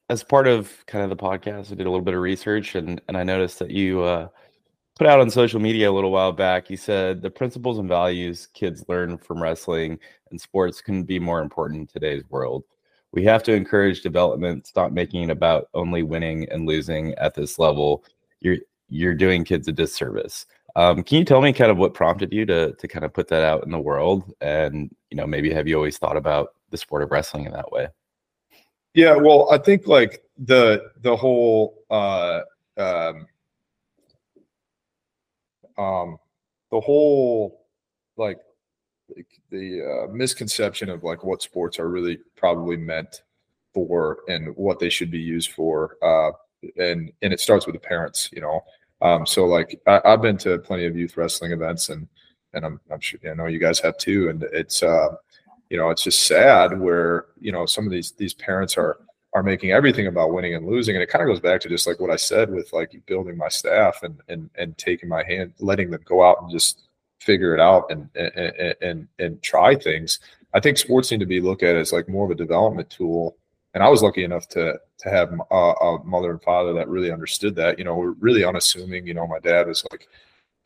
[0.09, 3.01] as part of kind of the podcast, I did a little bit of research and
[3.09, 4.29] and I noticed that you uh,
[4.97, 6.71] put out on social media a little while back.
[6.71, 9.99] You said the principles and values kids learn from wrestling
[10.31, 12.63] and sports can be more important in today's world.
[13.13, 17.59] We have to encourage development, stop making it about only winning and losing at this
[17.59, 18.05] level.
[18.41, 20.47] You're you're doing kids a disservice.
[20.77, 23.29] Um, can you tell me kind of what prompted you to to kind of put
[23.29, 24.33] that out in the world?
[24.41, 27.73] And you know, maybe have you always thought about the sport of wrestling in that
[27.73, 27.89] way?
[28.95, 32.41] Yeah, well, I think like the the whole uh
[32.77, 33.27] um
[35.77, 36.19] um
[36.71, 37.65] the whole
[38.17, 38.39] like
[39.15, 43.23] like, the uh, misconception of like what sports are really probably meant
[43.75, 46.31] for and what they should be used for uh
[46.77, 48.65] and and it starts with the parents you know?
[49.01, 52.09] Um so like I, i've been to plenty of youth wrestling events and
[52.55, 55.15] and i'm i'm sure i know you guys have too and it's uh
[55.71, 58.99] you know it's just sad where you know some of these these parents are
[59.35, 61.87] are making everything about winning and losing and it kind of goes back to just
[61.87, 65.53] like what i said with like building my staff and and and taking my hand
[65.61, 66.88] letting them go out and just
[67.21, 70.21] figure it out and and and, and try things
[70.55, 73.37] i think sports need to be looked at as like more of a development tool
[73.75, 77.11] and i was lucky enough to to have a, a mother and father that really
[77.13, 80.09] understood that you know we're really unassuming you know my dad was like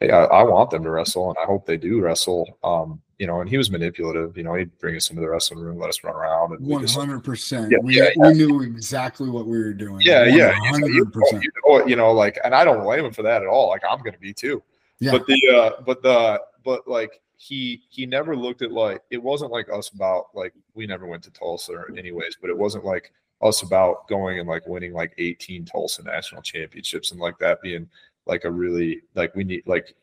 [0.01, 3.27] hey I, I want them to wrestle and i hope they do wrestle um you
[3.27, 5.89] know and he was manipulative you know he'd bring us into the wrestling room let
[5.89, 7.71] us run around and One hundred percent.
[7.71, 10.01] Yeah, We yeah, we knew exactly what we were doing.
[10.01, 10.27] yeah, yeah.
[10.27, 11.45] One You know, hundred you, percent.
[11.67, 13.69] know, you know, like, and I don't blame him for that at all.
[13.69, 14.61] Like, I'm going to be too.
[15.03, 15.13] Yeah.
[15.13, 19.51] But the, uh, but the, but like, he he never looked at like it wasn't
[19.51, 23.63] like us about like we never went to Tulsa anyways, but it wasn't like us
[23.63, 27.89] about going and like winning like 18 Tulsa national championships and like that being
[28.27, 29.97] like a really like we need like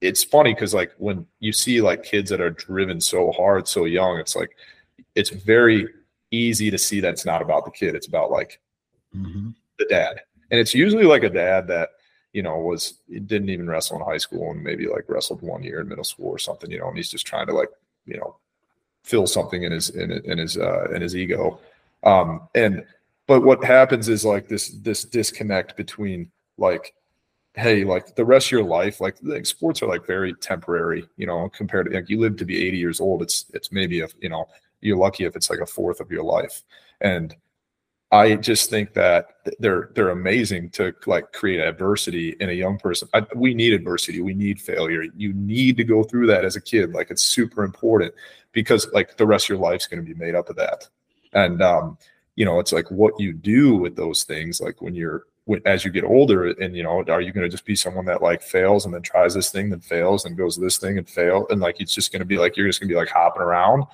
[0.00, 3.84] it's funny because like when you see like kids that are driven so hard so
[3.86, 4.56] young, it's like
[5.16, 5.88] it's very
[6.30, 7.96] easy to see that it's not about the kid.
[7.96, 8.60] It's about like
[9.16, 9.52] Mhm.
[9.80, 10.20] the dad.
[10.52, 11.88] And it's usually like a dad that,
[12.36, 15.80] you know, was didn't even wrestle in high school and maybe like wrestled one year
[15.80, 17.70] in middle school or something, you know, and he's just trying to like,
[18.04, 18.36] you know,
[19.04, 21.58] fill something in his in, in his uh in his ego.
[22.02, 22.84] Um and
[23.26, 26.92] but what happens is like this this disconnect between like
[27.54, 31.26] hey like the rest of your life like, like sports are like very temporary you
[31.26, 34.08] know compared to like you live to be 80 years old it's it's maybe a
[34.20, 34.46] you know
[34.82, 36.60] you're lucky if it's like a fourth of your life
[37.00, 37.34] and
[38.12, 43.08] i just think that they're they're amazing to like create adversity in a young person.
[43.14, 44.20] I, we need adversity.
[44.20, 45.04] We need failure.
[45.16, 46.92] You need to go through that as a kid.
[46.92, 48.14] Like it's super important
[48.52, 50.88] because like the rest of your life's going to be made up of that.
[51.32, 51.98] And um
[52.36, 55.84] you know it's like what you do with those things like when you're when, as
[55.84, 58.42] you get older and you know are you going to just be someone that like
[58.42, 61.60] fails and then tries this thing then fails and goes this thing and fail and
[61.60, 63.84] like it's just going to be like you're just going to be like hopping around?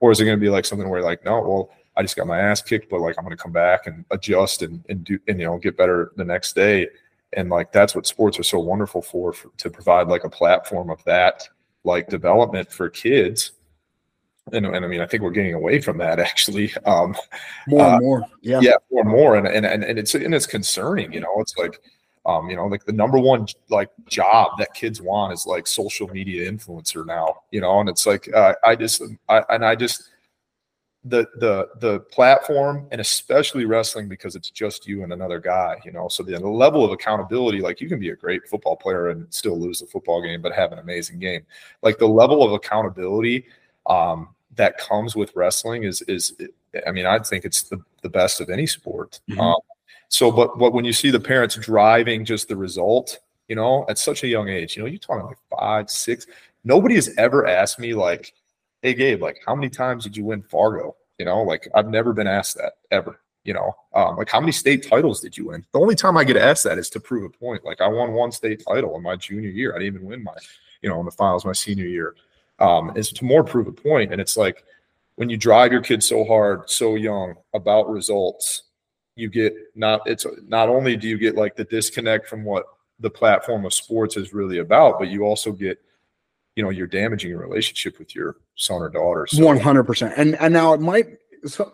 [0.00, 2.26] Or is it going to be like something where like no well i just got
[2.26, 5.18] my ass kicked but like i'm going to come back and adjust and, and do
[5.28, 6.88] and you know get better the next day
[7.34, 10.90] and like that's what sports are so wonderful for, for to provide like a platform
[10.90, 11.48] of that
[11.84, 13.52] like development for kids
[14.52, 16.72] and, and I mean, I think we're getting away from that actually.
[16.84, 17.14] Um,
[17.68, 18.24] More Uh, more.
[18.40, 18.60] Yeah.
[18.60, 21.12] yeah, more and more, and and and, and it's and it's concerning.
[21.12, 21.80] You know, it's like,
[22.26, 26.08] um, you know, like the number one like job that kids want is like social
[26.08, 27.36] media influencer now.
[27.52, 30.08] You know, and it's like uh, I just I and I just
[31.04, 35.80] the the the platform and especially wrestling because it's just you and another guy.
[35.84, 39.08] You know, so the level of accountability, like you can be a great football player
[39.08, 41.44] and still lose the football game, but have an amazing game.
[41.82, 43.46] Like the level of accountability
[43.86, 46.34] um, that comes with wrestling is is
[46.86, 49.20] I mean I think it's the, the best of any sport.
[49.28, 49.40] Mhm.
[49.40, 49.60] Um,
[50.08, 53.98] so, but but when you see the parents driving just the result, you know, at
[53.98, 54.76] such a young age.
[54.76, 56.26] You know, you're talking like five, six.
[56.64, 58.32] Nobody has ever asked me like,
[58.82, 62.12] "Hey, Gabe, like, how many times did you win Fargo?" You know, like I've never
[62.12, 63.20] been asked that ever.
[63.44, 65.64] You know, um, like how many state titles did you win?
[65.72, 67.64] The only time I get asked that is to prove a point.
[67.64, 69.74] Like I won one state title in my junior year.
[69.74, 70.34] I didn't even win my,
[70.80, 72.14] you know, in the finals my senior year.
[72.60, 74.12] Um, is to more prove a point.
[74.12, 74.64] And it's like
[75.16, 78.64] when you drive your kids so hard, so young about results,
[79.16, 82.64] you get not it's not only do you get like the disconnect from what
[83.00, 85.80] the platform of sports is really about, but you also get,
[86.56, 89.26] you know, you're damaging your relationship with your son or daughter.
[89.34, 90.14] One hundred percent.
[90.16, 91.06] And and now it might
[91.46, 91.72] so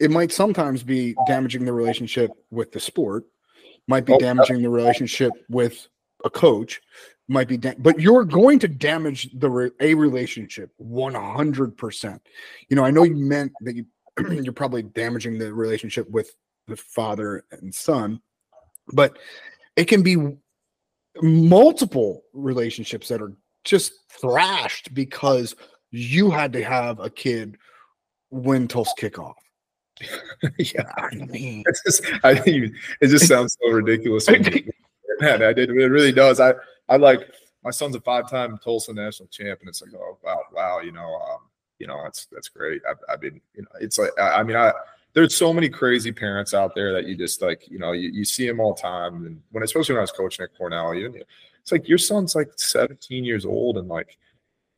[0.00, 3.24] it might sometimes be damaging the relationship with the sport,
[3.86, 5.86] might be Oh, damaging the relationship with
[6.24, 6.80] a coach,
[7.28, 12.20] might be, da- but you're going to damage the re- a relationship one hundred percent.
[12.68, 13.86] You know, I know you meant that you
[14.42, 16.34] you're probably damaging the relationship with
[16.66, 18.20] the father and son,
[18.92, 19.18] but
[19.76, 20.16] it can be
[21.22, 23.32] multiple relationships that are
[23.64, 25.54] just thrashed because
[25.90, 27.56] you had to have a kid
[28.30, 29.34] win Tulsa kickoff.
[30.58, 30.90] yeah.
[30.96, 34.28] I mean, It's just, I think it just sounds so ridiculous.
[35.20, 35.70] Man, I did.
[35.70, 36.40] It really does.
[36.40, 36.54] I,
[36.88, 37.30] I like
[37.62, 41.14] my son's a five-time Tulsa national champ, and it's like, oh wow, wow, you know,
[41.14, 41.40] um,
[41.78, 42.82] you know, that's that's great.
[42.88, 44.72] I, I mean, you know, it's like, I, I mean, I
[45.14, 48.24] there's so many crazy parents out there that you just like, you know, you, you
[48.24, 51.22] see them all the time, and when especially when I was coaching at Cornell, you,
[51.62, 54.18] it's like your son's like 17 years old, and like,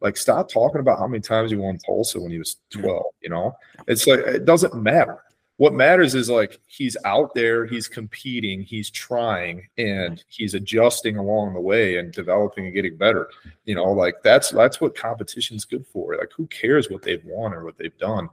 [0.01, 3.05] like stop talking about how many times he won Tulsa when he was 12.
[3.23, 3.57] You know,
[3.89, 5.21] it's like it doesn't matter
[5.57, 11.55] what matters is like he's out there, he's competing, he's trying, and he's adjusting along
[11.55, 13.29] the way and developing and getting better.
[13.65, 16.17] You know, like that's that's what competition's good for.
[16.17, 18.29] Like who cares what they've won or what they've done?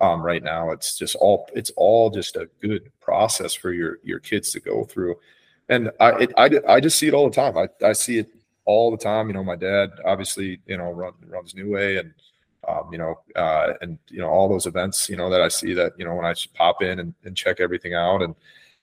[0.00, 4.18] Um, right now, it's just all it's all just a good process for your your
[4.18, 5.16] kids to go through.
[5.68, 7.56] And I it, I I just see it all the time.
[7.56, 8.28] I I see it
[8.64, 9.28] all the time.
[9.28, 12.12] You know, my dad obviously you know run, runs New Way and
[12.68, 15.72] um, you know, uh, and you know all those events, you know, that I see
[15.74, 18.34] that you know when I just pop in and, and check everything out, and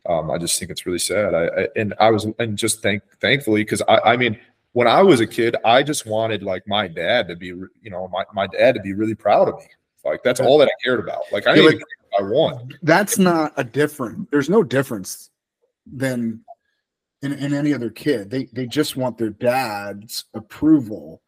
[0.08, 1.34] um, I just think it's really sad.
[1.34, 4.40] I, I and I was and just thank thankfully because I, I mean
[4.74, 8.08] when I was a kid, I just wanted like my dad to be, you know,
[8.08, 9.68] my, my dad to be really proud of me.
[10.04, 11.22] Like that's all that I cared about.
[11.32, 12.74] Like I Yeah, didn't but- even care if I won.
[12.82, 14.32] that's not a different.
[14.32, 15.30] There's no difference
[15.86, 16.40] than
[17.24, 18.30] in, in any other kid.
[18.30, 21.22] They they just want their dad's approval,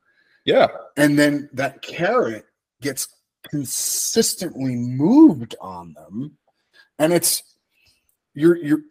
[0.46, 2.46] Yeah, and then that carrot
[2.82, 3.08] gets
[3.50, 6.38] consistently moved on them,
[7.00, 7.56] and it's
[8.34, 8.82] you're you're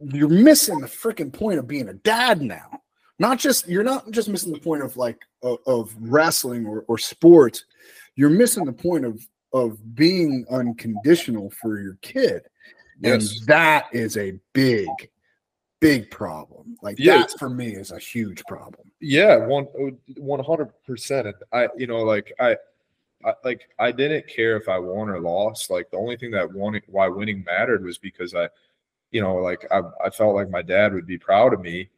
[0.00, 2.82] you're missing the freaking point of being a dad now.
[3.18, 6.98] Not just you're not just missing the point of like of, of wrestling or, or
[6.98, 7.64] sports.
[8.16, 12.42] You're missing the point of of being unconditional for your kid.
[13.00, 13.38] Yes.
[13.38, 14.88] And that is a big,
[15.80, 16.76] big problem.
[16.82, 17.18] Like Yeah.
[17.18, 18.90] that for me is a huge problem.
[19.00, 19.64] yeah, one
[20.16, 21.26] one hundred percent.
[21.28, 22.56] And I, you know, like I,
[23.24, 25.70] I, like I didn't care if I won or lost.
[25.70, 28.48] Like the only thing that won, why winning mattered was because I,
[29.10, 31.88] you know, like I, I felt like my dad would be proud of me.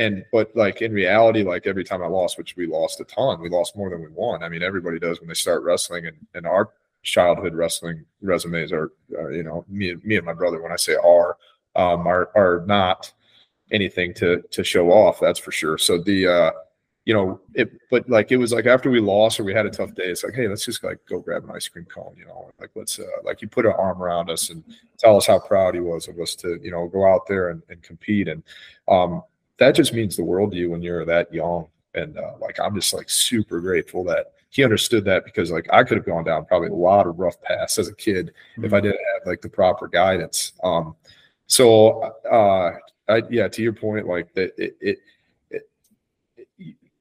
[0.00, 3.40] And but like in reality, like every time I lost, which we lost a ton,
[3.40, 4.42] we lost more than we won.
[4.44, 6.70] I mean, everybody does when they start wrestling, and and our
[7.02, 10.62] childhood wrestling resumes are, uh, you know, me and me and my brother.
[10.62, 11.36] When I say are,
[11.74, 13.12] um, are are not
[13.70, 15.20] anything to to show off.
[15.20, 15.78] That's for sure.
[15.78, 16.50] So the uh,
[17.08, 19.70] you know, it, but like it was like after we lost or we had a
[19.70, 22.26] tough day, it's like, hey, let's just like go grab an ice cream cone, you
[22.26, 24.62] know, like let's uh, like you put an arm around us and
[24.98, 27.62] tell us how proud he was of us to, you know, go out there and,
[27.70, 28.28] and compete.
[28.28, 28.42] And
[28.88, 29.22] um,
[29.56, 31.68] that just means the world to you when you're that young.
[31.94, 35.84] And uh, like I'm just like super grateful that he understood that because like I
[35.84, 38.80] could have gone down probably a lot of rough paths as a kid if I
[38.80, 40.52] didn't have like the proper guidance.
[40.62, 40.94] Um,
[41.46, 42.72] so uh,
[43.08, 44.98] I, yeah, to your point, like that it, it,
[45.50, 45.68] it,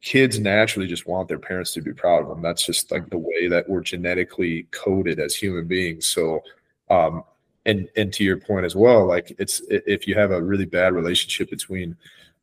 [0.01, 2.41] kids naturally just want their parents to be proud of them.
[2.41, 6.07] That's just like the way that we're genetically coded as human beings.
[6.07, 6.41] So,
[6.89, 7.23] um,
[7.65, 10.93] and and to your point as well, like it's if you have a really bad
[10.93, 11.97] relationship between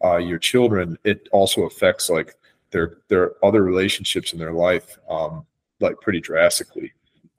[0.04, 2.34] uh, your children, it also affects like
[2.70, 5.46] their their other relationships in their life, um,
[5.80, 6.92] like pretty drastically.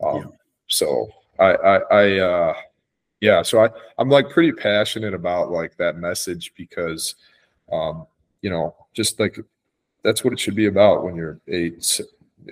[0.04, 0.26] Um, Yeah.
[0.68, 2.54] So I I, I uh,
[3.26, 7.16] yeah, so I I'm like pretty passionate about like that message because
[7.72, 8.06] um,
[8.42, 9.40] you know, just like
[10.04, 12.00] that's what it should be about when you're eight,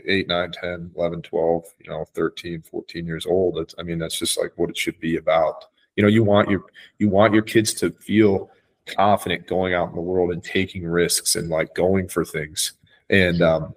[0.08, 3.60] eight, nine, 10, 11, 12, you know, 13, 14 years old.
[3.60, 5.66] It's, I mean, that's just like what it should be about.
[5.96, 6.64] You know, you want your,
[6.98, 8.50] you want your kids to feel
[8.88, 12.74] confident going out in the world and taking risks and like going for things
[13.12, 13.76] and, um,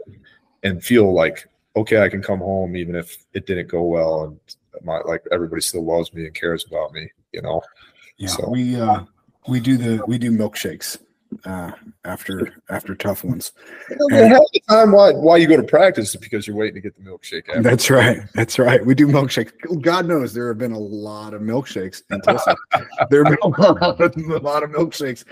[0.63, 4.41] and feel like, okay, I can come home even if it didn't go well and
[4.85, 7.63] my, like everybody still loves me and cares about me, you know?
[8.19, 9.05] Yeah, So- we uh
[9.49, 10.99] we do the we do milkshakes
[11.45, 11.73] uh,
[12.05, 13.53] after after tough ones.
[14.11, 16.81] Well, half the time, why why you go to practice is because you're waiting to
[16.81, 17.49] get the milkshake.
[17.49, 17.63] After.
[17.63, 18.21] That's right.
[18.35, 18.85] That's right.
[18.85, 19.53] We do milkshakes.
[19.83, 22.57] God knows there have been a lot of milkshakes in Tulsa.
[23.11, 25.25] there have been a lot, of, a lot of milkshakes.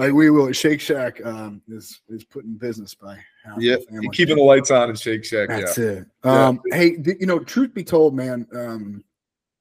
[0.00, 0.50] Like we will.
[0.52, 3.18] Shake Shack um, is is put in business by
[3.58, 3.76] Yeah,
[4.12, 5.50] keeping the lights on in Shake Shack.
[5.50, 6.06] That's yeah, it.
[6.24, 8.46] Um, Hey, th- you know, truth be told, man.
[8.54, 9.04] Um,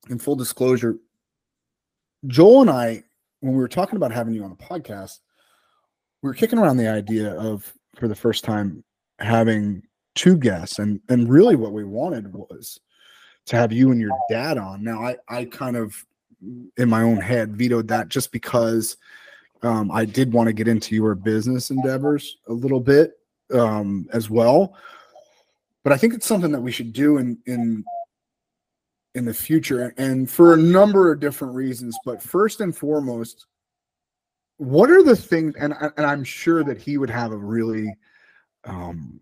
[0.09, 0.95] in full disclosure,
[2.27, 3.03] Joel and I,
[3.41, 5.19] when we were talking about having you on the podcast,
[6.21, 8.81] we were kicking around the idea of, for the first time,
[9.19, 9.83] having
[10.15, 12.79] two guests, and and really what we wanted was
[13.47, 14.85] to have you and your dad on.
[14.85, 16.05] Now, I I kind of
[16.77, 18.95] in my own head vetoed that just because
[19.61, 23.19] um, I did want to get into your business endeavors a little bit
[23.53, 24.75] um, as well.
[25.83, 27.83] But I think it's something that we should do in in
[29.15, 31.97] in the future and for a number of different reasons.
[32.05, 33.47] But first and foremost
[34.57, 37.95] what are the things and and I'm sure that he would have a really
[38.65, 39.19] um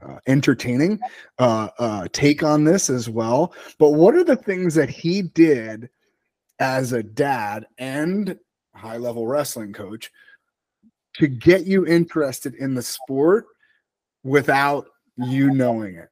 [0.00, 1.00] uh, entertaining
[1.40, 3.52] uh, uh take on this as well.
[3.78, 5.90] But what are the things that he did
[6.60, 8.38] as a dad and
[8.78, 10.10] high level wrestling coach
[11.14, 13.46] to get you interested in the sport
[14.24, 16.08] without you knowing it.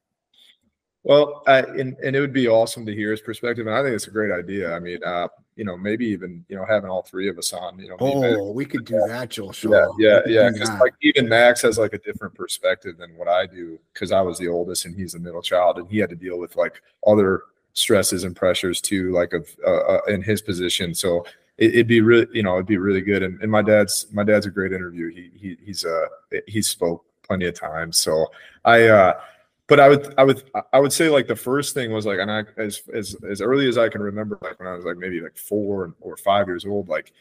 [1.03, 3.95] Well, I, and and it would be awesome to hear his perspective, and I think
[3.95, 4.73] it's a great idea.
[4.73, 7.79] I mean, uh, you know, maybe even you know having all three of us on.
[7.79, 9.47] You know, Oh, we could do that, Joel.
[9.47, 9.95] yeah, Shaw.
[9.97, 10.49] yeah, yeah.
[10.51, 14.19] Because like even Max has like a different perspective than what I do because I
[14.19, 16.81] was the oldest and he's the middle child, and he had to deal with like
[17.05, 20.93] other stresses and pressures too, like of uh, uh, in his position.
[20.93, 21.25] So
[21.57, 23.23] it, it'd be really, you know, it'd be really good.
[23.23, 25.11] And, and my dad's my dad's a great interview.
[25.11, 26.05] He he he's uh
[26.47, 27.97] he spoke plenty of times.
[27.99, 28.27] So
[28.65, 29.19] I uh
[29.67, 32.31] but I would I would I would say like the first thing was like and
[32.31, 35.21] I as as as early as I can remember like when I was like maybe
[35.21, 37.11] like four or five years old like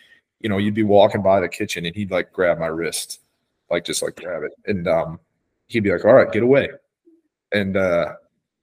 [0.40, 3.20] you know you'd be walking by the kitchen and he'd like grab my wrist
[3.70, 5.18] like just like grab it and um
[5.66, 6.68] he'd be like all right get away
[7.52, 8.12] and uh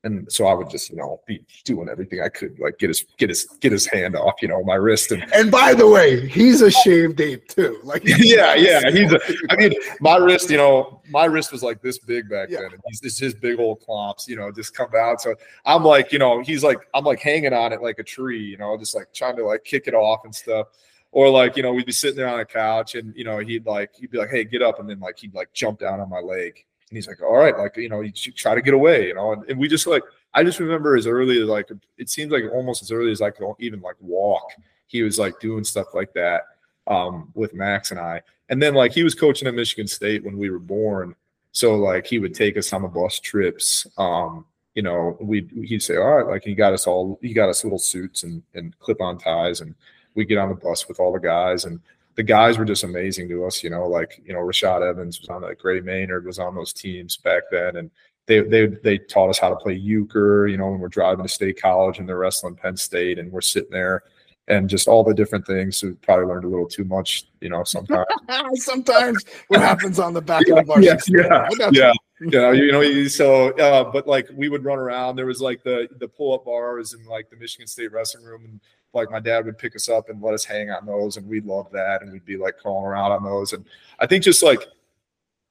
[0.03, 3.05] and so I would just you know be doing everything I could like get his
[3.17, 6.27] get his get his hand off you know my wrist and And by the way,
[6.27, 7.79] he's a shaved ape too.
[7.83, 8.91] Like yeah, yeah.
[8.91, 12.49] He's a, I mean, my wrist, you know, my wrist was like this big back
[12.49, 12.59] Yeah.
[12.61, 12.73] then.
[12.73, 15.21] And he's just his big old clomps, you know, just come out.
[15.21, 15.35] So
[15.65, 18.57] I'm like, you know, he's like, I'm like hanging on it like a tree, you
[18.57, 20.67] know, just like trying to like kick it off and stuff.
[21.11, 23.65] Or like, you know, we'd be sitting there on a couch and, you know, he'd
[23.65, 24.79] like, he'd be like, hey, get up.
[24.79, 26.65] And then like, he'd like jump down on my leg.
[26.93, 29.33] And he's like, all right, like, you know, you try to get away, you know,
[29.33, 30.03] and, and we just like,
[30.35, 33.31] I just remember as early as like, it seems like almost as early as I
[33.31, 34.51] could even like walk.
[34.85, 36.43] He was like doing stuff like that
[36.85, 38.21] um, with Max and I.
[38.49, 41.15] And then like he was coaching at Michigan State when we were born.
[41.51, 43.87] So like he would take us on the bus trips.
[43.97, 47.49] Um, you know, we he'd say, All right, like he got us all he got
[47.49, 49.73] us little suits and, and clip on ties and
[50.13, 51.79] we get on the bus with all the guys and
[52.15, 55.29] the guys were just amazing to us, you know, like, you know, Rashad Evans was
[55.29, 57.77] on that Gray Maynard was on those teams back then.
[57.77, 57.91] And
[58.27, 61.29] they they they taught us how to play euchre, you know, when we're driving to
[61.31, 64.03] state college and they're wrestling Penn State and we're sitting there
[64.47, 65.77] and just all the different things.
[65.77, 68.05] So we probably learned a little too much, you know, sometimes.
[68.55, 70.83] Sometimes what happens on the back of the bus.
[70.83, 71.91] Yeah, yeah, yeah.
[72.19, 75.15] you know, you know, you- so uh, but like we would run around.
[75.15, 78.45] There was like the the pull up bars in like the Michigan State wrestling room,
[78.45, 78.59] and
[78.93, 81.45] like my dad would pick us up and let us hang on those, and we'd
[81.45, 83.53] love that, and we'd be like crawling around on those.
[83.53, 83.65] And
[83.99, 84.67] I think just like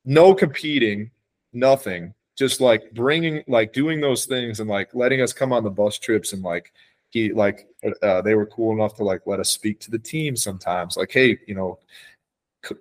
[0.05, 1.11] no competing,
[1.53, 5.71] nothing, just like bringing like doing those things and like letting us come on the
[5.71, 6.73] bus trips and like
[7.11, 7.67] he like
[8.03, 11.13] uh, they were cool enough to like let us speak to the team sometimes like
[11.13, 11.79] hey you know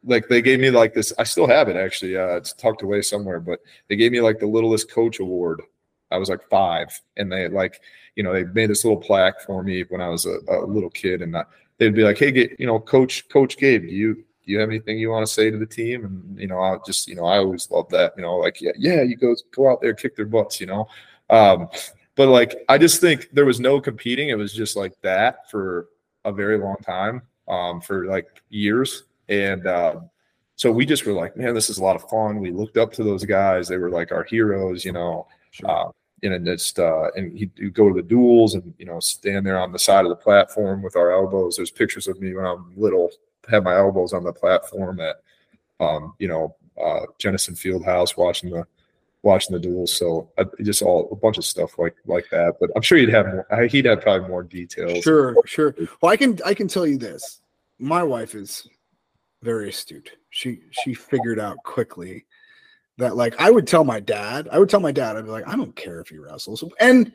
[0.04, 3.02] like they gave me like this i still have it actually uh it's tucked away
[3.02, 3.60] somewhere but
[3.90, 5.62] they gave me like the littlest coach award
[6.12, 6.88] i was like five
[7.18, 7.82] and they like
[8.16, 10.90] you know they made this little plaque for me when i was a, a little
[10.90, 11.44] kid and I,
[11.78, 14.70] they'd be like hey get you know coach coach gabe do you do you have
[14.70, 16.06] anything you want to say to the team?
[16.06, 18.72] And you know i just you know i always love that you know like yeah
[18.78, 20.88] yeah you go go out there kick their butts you know?
[21.30, 21.70] Um
[22.16, 24.30] but like i just think there was no competing.
[24.30, 25.90] It was just like that for
[26.26, 29.96] a very long time um for like years and uh,
[30.56, 32.40] so we just were like man this is a lot of fun.
[32.40, 33.68] We looked up to those guys.
[33.68, 35.28] They were like our heroes you know?
[35.64, 35.90] Uh,
[36.24, 39.46] and then just uh, and he'd, he'd go to the duels and you know stand
[39.46, 42.46] there on the side of the platform with our elbows there's pictures of me when
[42.46, 43.10] i'm little
[43.50, 45.22] have my elbows on the platform at
[45.80, 48.66] um, you know uh, Jenison Fieldhouse watching the
[49.24, 49.94] watching the duels.
[49.94, 52.56] So uh, just all a bunch of stuff like like that.
[52.60, 53.66] But I'm sure he'd have more.
[53.66, 55.04] He'd have probably more details.
[55.04, 55.76] Sure, sure.
[56.02, 57.42] Well, I can I can tell you this.
[57.80, 58.68] My wife is
[59.42, 60.12] very astute.
[60.30, 62.26] She she figured out quickly
[63.02, 65.48] that like I would tell my dad, I would tell my dad, I'd be like,
[65.48, 66.64] I don't care if he wrestles.
[66.80, 67.12] And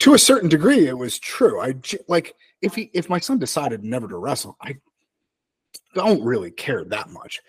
[0.00, 1.60] to a certain degree, it was true.
[1.60, 1.74] I
[2.08, 4.76] like if he if my son decided never to wrestle, I
[5.94, 7.40] don't really care that much.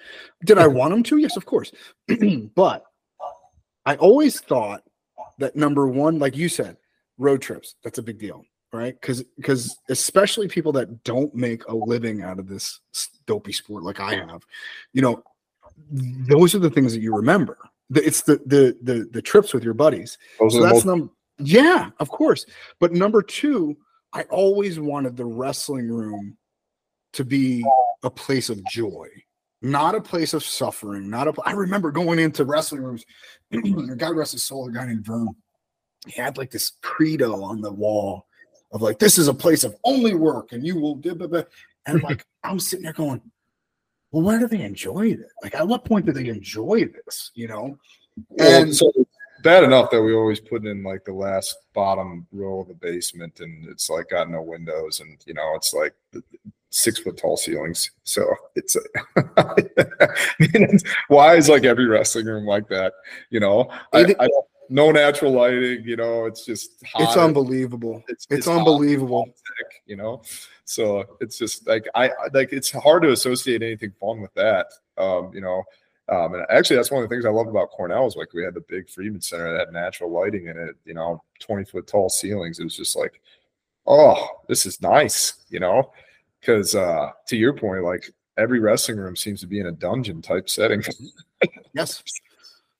[0.43, 0.77] Did I mm-hmm.
[0.77, 1.17] want him to?
[1.17, 1.71] Yes, of course.
[2.55, 2.83] but
[3.85, 4.83] I always thought
[5.37, 6.77] that number one, like you said,
[7.17, 8.99] road trips, that's a big deal, right?
[8.99, 12.79] Because because especially people that don't make a living out of this
[13.27, 14.43] dopey sport like I have,
[14.93, 15.23] you know,
[15.91, 17.57] those are the things that you remember.
[17.93, 20.17] It's the the the the trips with your buddies.
[20.39, 21.09] Those So that's most, number
[21.39, 22.45] yeah, of course.
[22.79, 23.77] But number two,
[24.13, 26.37] I always wanted the wrestling room
[27.13, 27.65] to be
[28.03, 29.07] a place of joy,
[29.61, 31.09] not a place of suffering.
[31.09, 31.33] Not a.
[31.45, 33.05] I remember going into wrestling rooms.
[33.97, 35.29] God rest his soul, a guy named Vern.
[36.07, 38.27] He had like this credo on the wall
[38.71, 41.43] of like, "This is a place of only work, and you will." blah, blah, blah."
[41.85, 43.21] And like, I'm sitting there going,
[44.11, 45.19] "Well, where do they enjoy it?
[45.43, 47.31] Like, at what point do they enjoy this?
[47.35, 47.77] You know?"
[48.29, 48.91] well, And so
[49.43, 53.39] bad enough that we always put in like the last bottom row of the basement,
[53.41, 55.93] and it's like got no windows, and you know it's like
[56.69, 57.91] six foot tall ceilings.
[58.03, 58.25] So
[58.55, 58.75] it's
[59.37, 59.53] I
[60.39, 62.93] mean, it's- why is like every wrestling room like that?
[63.29, 64.27] You know, I, I
[64.69, 65.83] no natural lighting.
[65.85, 67.03] You know, it's just hot.
[67.03, 68.03] it's unbelievable.
[68.07, 69.25] It's, It's hot, unbelievable.
[69.35, 70.21] sick, you know
[70.65, 75.31] so it's just like i like it's hard to associate anything fun with that um
[75.33, 75.63] you know
[76.09, 78.43] um and actually that's one of the things i love about cornell is like we
[78.43, 81.87] had the big Friedman center that had natural lighting in it you know 20 foot
[81.87, 83.21] tall ceilings it was just like
[83.87, 85.91] oh this is nice you know
[86.41, 90.21] because uh to your point like every wrestling room seems to be in a dungeon
[90.21, 90.81] type setting
[91.73, 92.03] Yes.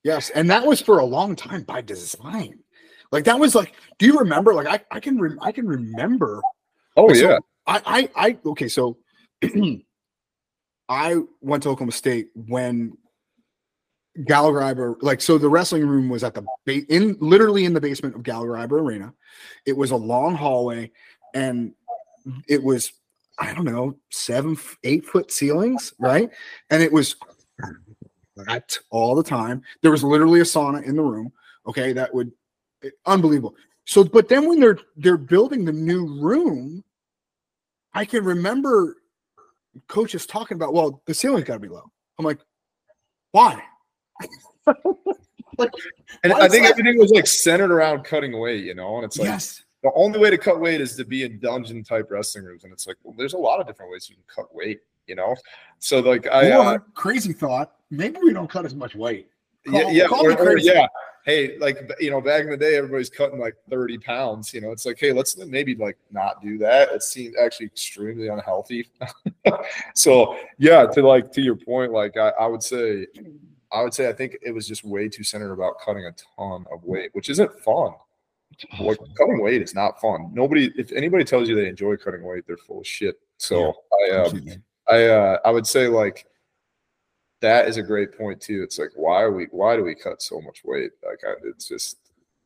[0.03, 0.29] Yes.
[0.31, 2.59] And that was for a long time by design.
[3.11, 4.53] Like that was like, do you remember?
[4.53, 6.41] Like I, I can rem- I can remember
[6.97, 8.97] oh yeah I I I okay, so
[10.89, 12.97] I went to Oklahoma State when
[14.25, 18.15] Gallagher like so the wrestling room was at the ba- in literally in the basement
[18.15, 19.13] of Gallagher Arena.
[19.65, 20.91] It was a long hallway
[21.33, 21.73] and
[22.47, 22.93] it was
[23.37, 26.29] I don't know, seven, eight foot ceilings, right?
[26.69, 27.17] And it was
[28.37, 29.61] that all the time.
[29.81, 31.33] There was literally a sauna in the room.
[31.67, 32.31] Okay, that would
[32.83, 33.55] eh, unbelievable.
[33.85, 36.84] So, but then when they're they're building the new room,
[37.95, 38.97] I can remember
[39.87, 41.89] coaches talking about, well, the ceiling's got to be low.
[42.19, 42.39] I'm like,
[43.31, 43.61] why?
[44.67, 46.71] and Why i think that?
[46.71, 50.19] everything was like centered around cutting weight you know and it's like yes, the only
[50.19, 52.97] way to cut weight is to be in dungeon type wrestling rooms and it's like
[53.03, 55.35] well there's a lot of different ways you can cut weight you know
[55.79, 59.27] so like i uh, or crazy thought, maybe we don't cut as much weight.
[59.65, 60.87] yeah Call- yeah, call or- me or, yeah
[61.25, 64.71] hey like you know back in the day everybody's cutting like 30 pounds you know
[64.71, 66.89] it's like hey let's maybe like not do that.
[66.91, 68.87] It seems actually extremely unhealthy.
[69.93, 73.07] So yeah to like to your point like I, I would say
[73.71, 76.65] i would say i think it was just way too centered about cutting a ton
[76.71, 77.93] of weight which isn't fun.
[78.79, 80.31] Like cutting weight is not fun.
[80.33, 83.19] Nobody, if anybody tells you they enjoy cutting weight, they're full of shit.
[83.37, 84.43] So I, um,
[84.87, 86.25] I, uh, I would say like
[87.41, 88.63] that is a great point too.
[88.63, 90.91] It's like why are we, why do we cut so much weight?
[91.05, 91.97] Like I, it's just,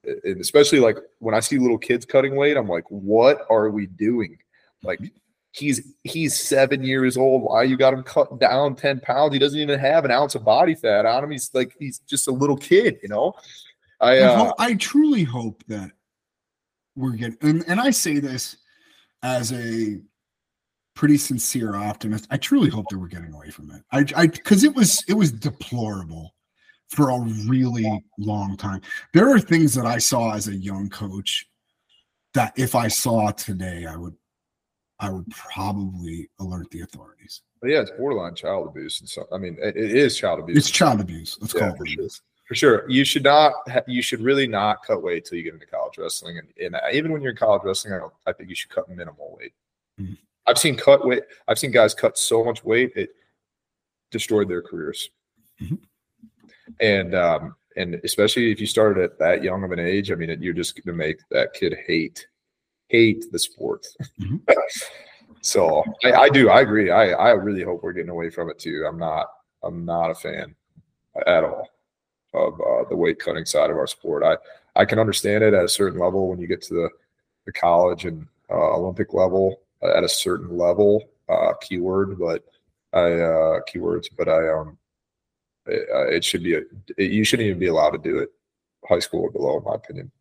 [0.03, 3.85] and especially like when I see little kids cutting weight, I'm like, what are we
[3.85, 4.37] doing?
[4.81, 4.99] Like
[5.51, 7.43] he's he's seven years old.
[7.43, 9.33] Why you got him cut down ten pounds?
[9.33, 11.31] He doesn't even have an ounce of body fat on him.
[11.31, 13.33] He's like he's just a little kid, you know.
[13.99, 15.91] I I, uh, ho- I truly hope that
[16.95, 18.57] we're getting, and, and I say this
[19.23, 19.99] as a
[20.99, 22.27] pretty sincere optimist.
[22.29, 23.81] I truly hope that we're getting away from it.
[23.93, 26.35] I, I, because it was, it was deplorable
[26.89, 28.81] for a really long time.
[29.13, 31.47] There are things that I saw as a young coach
[32.33, 34.13] that if I saw today, I would,
[34.99, 37.43] I would probably alert the authorities.
[37.61, 40.57] But yeah, it's borderline child abuse, and so I mean, it, it is child abuse.
[40.57, 41.37] It's child abuse.
[41.39, 42.09] Let's Yeah, call it for sure.
[42.45, 43.53] For sure, you should not.
[43.87, 47.13] You should really not cut weight till you get into college wrestling, and, and even
[47.13, 49.53] when you're in college wrestling, I, don't, I think you should cut minimal weight.
[50.01, 50.17] Mhm.
[50.49, 51.23] I've seen cut weight.
[51.47, 53.11] I've seen guys cut so much weight it
[54.11, 55.09] destroyed their careers.
[55.61, 55.79] Mhm.
[56.79, 60.35] And um, and especially if you started at that young of an age, I mean,
[60.41, 62.27] you're just going to make that kid hate
[62.87, 63.85] hate the sport.
[64.19, 64.41] Mhm.
[65.41, 66.49] so I, I do.
[66.49, 66.89] I agree.
[66.89, 68.85] I I really hope we're getting away from it too.
[68.87, 69.27] I'm not.
[69.61, 70.55] I'm not a fan
[71.27, 71.67] at all
[72.33, 74.23] of uh, the weight cutting side of our sport.
[74.23, 74.37] I
[74.75, 76.89] I can understand it at a certain level when you get to the
[77.45, 81.09] the college and uh, Olympic level at a certain level.
[81.27, 82.43] Uh, keyword, but
[82.93, 84.77] I uh, keywords, but I um
[85.67, 86.61] it, uh, it should be a
[86.97, 88.29] it, you shouldn't even be allowed to do it
[88.87, 90.11] high school or below, in my opinion.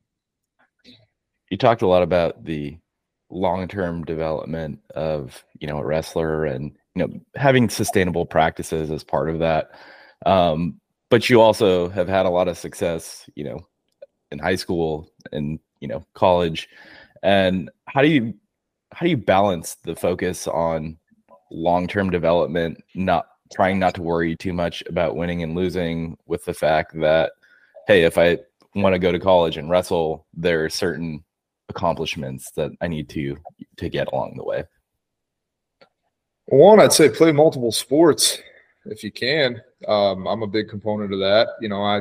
[1.50, 2.76] you talked a lot about the
[3.30, 9.28] long-term development of you know a wrestler and you know having sustainable practices as part
[9.28, 9.70] of that
[10.24, 10.80] um
[11.10, 13.66] but you also have had a lot of success you know
[14.30, 16.70] in high school and you know college
[17.22, 18.32] and how do you
[18.92, 20.96] how do you balance the focus on
[21.50, 26.54] long-term development, not trying not to worry too much about winning and losing with the
[26.54, 27.32] fact that
[27.86, 28.38] hey, if I
[28.74, 31.24] want to go to college and wrestle, there are certain
[31.70, 33.36] accomplishments that I need to
[33.76, 34.64] to get along the way.
[36.46, 38.38] One, I'd say play multiple sports
[38.86, 39.60] if you can.
[39.86, 41.48] Um, I'm a big component of that.
[41.60, 42.00] You know, I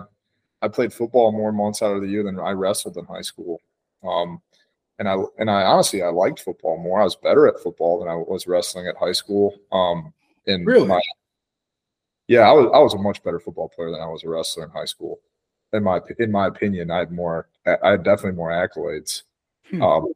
[0.61, 3.61] I played football more months out of the year than I wrestled in high school.
[4.03, 4.41] Um,
[4.99, 7.01] and I and I honestly I liked football more.
[7.01, 9.55] I was better at football than I was wrestling at high school.
[9.71, 10.13] Um,
[10.47, 10.87] and Really?
[10.87, 11.01] my,
[12.27, 14.65] yeah, I was I was a much better football player than I was a wrestler
[14.65, 15.19] in high school.
[15.73, 17.49] In my in my opinion, I had more.
[17.65, 19.23] I had definitely more accolades.
[19.69, 19.81] Hmm.
[19.81, 20.13] Um,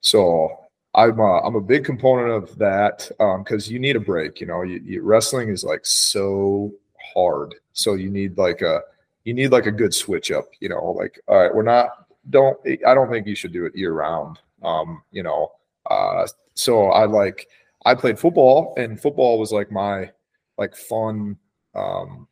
[0.00, 0.58] so
[0.94, 4.40] I'm a, I'm a big component of that because you need a break.
[4.40, 6.72] You know, you, you, wrestling is like so
[7.14, 8.80] hard, so you need like a
[9.24, 10.46] you need like a good switch up.
[10.60, 13.76] You know, like all right, we're not don't I don't think you should do it
[13.76, 14.38] year round.
[14.62, 15.52] Um, you know,
[15.90, 17.48] uh, so I like
[17.84, 20.10] I played football, and football was like my
[20.58, 21.36] like fun.
[21.74, 22.28] Um,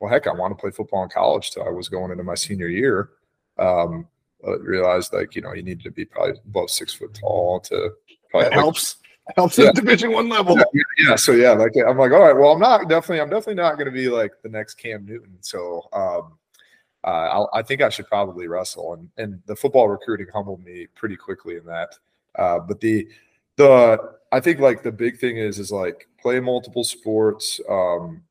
[0.00, 2.34] well, heck, I want to play football in college till I was going into my
[2.34, 3.10] senior year.
[3.58, 4.08] Um,
[4.42, 7.90] but realized like you know you need to be probably above six foot tall to
[8.30, 8.96] probably That helps.
[9.36, 9.68] Helps Yeah.
[9.68, 10.54] at Division One level.
[10.74, 13.54] yeah, yeah, so yeah, like I'm like, all right, well, I'm not definitely, I'm definitely
[13.54, 15.38] not going to be like the next Cam Newton.
[15.40, 16.36] So um,
[17.04, 21.16] uh, I think I should probably wrestle, and and the football recruiting humbled me pretty
[21.16, 21.96] quickly in that.
[22.38, 23.06] Uh, but the
[23.56, 23.98] the
[24.32, 27.60] I think like the big thing is is like play multiple sports.
[27.68, 28.22] Um,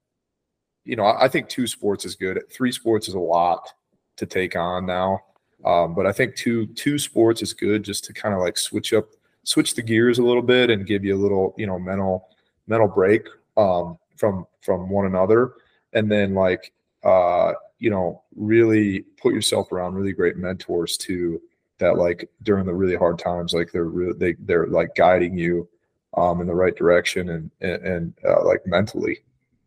[0.86, 2.42] you know, I, I think two sports is good.
[2.52, 3.72] Three sports is a lot
[4.18, 5.20] to take on now.
[5.64, 8.92] Um, but I think two two sports is good just to kind of like switch
[8.94, 9.06] up
[9.44, 12.30] switch the gears a little bit and give you a little you know mental
[12.68, 15.54] mental break um, from from one another
[15.94, 21.42] and then like uh, you know really put yourself around really great mentors too
[21.80, 25.68] that like during the really hard times like they're really they, they're like guiding you
[26.16, 29.20] um, in the right direction and and, and uh, like mentally.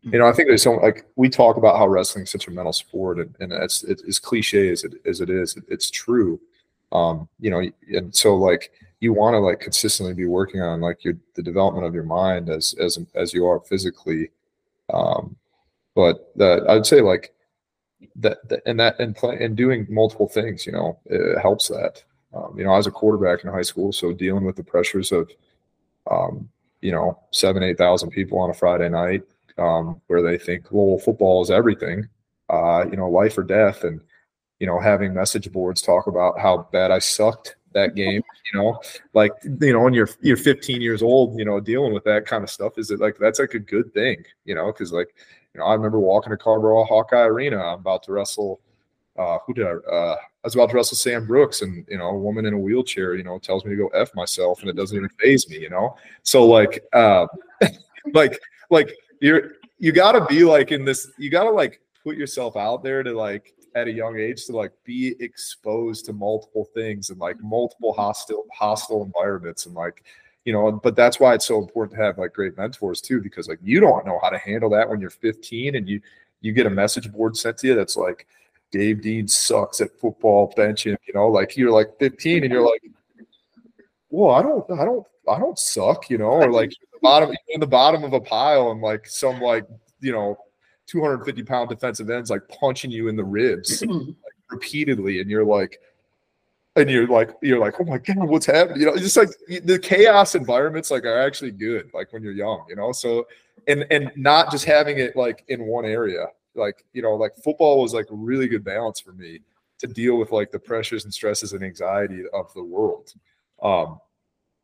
[0.03, 2.51] You know i think there's so like we talk about how wrestling is such a
[2.51, 6.39] mental sport and, and it's it's as cliche as it as it is it's true.
[6.93, 11.03] Um you know and so like you want to like consistently be working on like
[11.03, 14.29] your the development of your mind as as as you are physically.
[14.93, 15.35] Um
[15.93, 17.33] but that i'd say like
[18.15, 22.03] that, that and that and play and doing multiple things you know it helps that.
[22.33, 25.11] Um, you know i was a quarterback in high school so dealing with the pressures
[25.11, 25.31] of
[26.11, 26.49] um
[26.81, 29.23] you know seven eight thousand people on a friday night
[29.57, 32.07] um where they think well football is everything
[32.49, 34.01] uh you know life or death and
[34.59, 38.21] you know having message boards talk about how bad i sucked that game
[38.51, 38.79] you know
[39.13, 39.31] like
[39.61, 42.49] you know when you're you're 15 years old you know dealing with that kind of
[42.49, 45.15] stuff is it like that's like a good thing you know because like
[45.57, 48.61] you know i remember walking to Carver hawkeye arena i'm about to wrestle
[49.17, 52.09] uh who did i uh i was about to wrestle sam brooks and you know
[52.09, 54.75] a woman in a wheelchair you know tells me to go f myself and it
[54.75, 55.97] doesn't even phase me you know?
[56.23, 57.25] So like uh
[58.13, 58.39] like
[58.69, 63.03] like you're you gotta be like in this you gotta like put yourself out there
[63.03, 67.37] to like at a young age to like be exposed to multiple things and like
[67.41, 70.03] multiple hostile hostile environments and like
[70.47, 73.49] you know but that's why it's so important to have like great mentors too because
[73.49, 75.99] like you don't know how to handle that when you're 15 and you
[76.39, 78.27] you get a message board sent to you that's like
[78.71, 82.65] Gabe Dean sucks at football bench him you know like you're like 15 and you're
[82.65, 82.81] like
[84.09, 86.71] well I don't I don't I don't suck you know or like
[87.01, 89.67] bottom in the bottom of a pile and like some like
[89.99, 90.37] you know
[90.85, 94.15] 250 pound defensive ends like punching you in the ribs like,
[94.49, 95.81] repeatedly and you're like
[96.77, 98.79] and you're like you're like oh my god what's happening?
[98.79, 99.29] You know it's just like
[99.65, 102.91] the chaos environments like are actually good like when you're young you know?
[102.91, 103.27] So
[103.67, 107.81] and and not just having it like in one area like you know like football
[107.81, 109.39] was like really good balance for me
[109.79, 113.13] to deal with like the pressures and stresses and anxiety of the world.
[113.61, 113.99] Um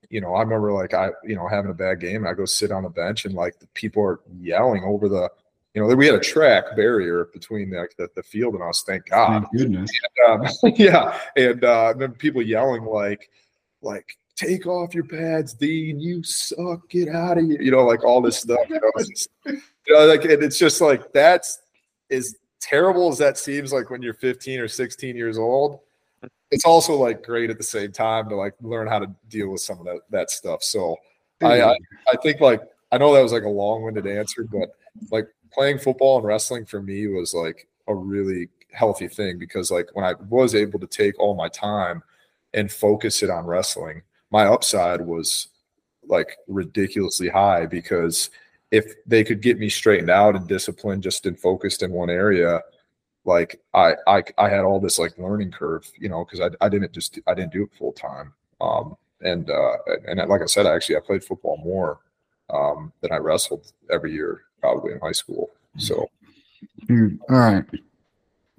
[0.09, 2.71] you know i remember like i you know having a bad game i go sit
[2.71, 5.29] on the bench and like the people are yelling over the
[5.73, 9.05] you know we had a track barrier between the, the, the field and us thank
[9.07, 9.91] god Thank goodness.
[10.27, 10.45] um,
[10.75, 13.29] yeah, and uh, remember people yelling like,
[13.81, 18.03] like, take off your pads, Dean, you suck, get out of here, you know, like
[18.03, 18.59] all this stuff.
[18.69, 21.59] You know, it's just- you know, like, and it's just like that's
[22.09, 23.73] as terrible as that seems.
[23.73, 25.81] Like when you're 15 or 16 years old,
[26.51, 29.59] it's also like great at the same time to like learn how to deal with
[29.61, 30.63] some of that that stuff.
[30.63, 30.95] So
[31.41, 31.71] I, I
[32.07, 32.61] I think like
[32.93, 34.69] I know that was like a long-winded answer, but
[35.11, 39.89] like playing football and wrestling for me was like a really healthy thing because like
[39.93, 42.03] when I was able to take all my time
[42.53, 44.01] and focus it on wrestling,
[44.31, 45.47] my upside was
[46.07, 48.29] like ridiculously high because
[48.71, 52.61] if they could get me straightened out and disciplined just and focused in one area,
[53.25, 56.69] like I I I had all this like learning curve, you know, because I I
[56.69, 58.33] didn't just I didn't do it full time.
[58.59, 59.77] Um and uh
[60.07, 61.99] and like I said, actually I played football more
[62.49, 65.49] um, than I wrestled every year, probably in high school.
[65.77, 66.09] So
[66.87, 67.65] Dude, all right.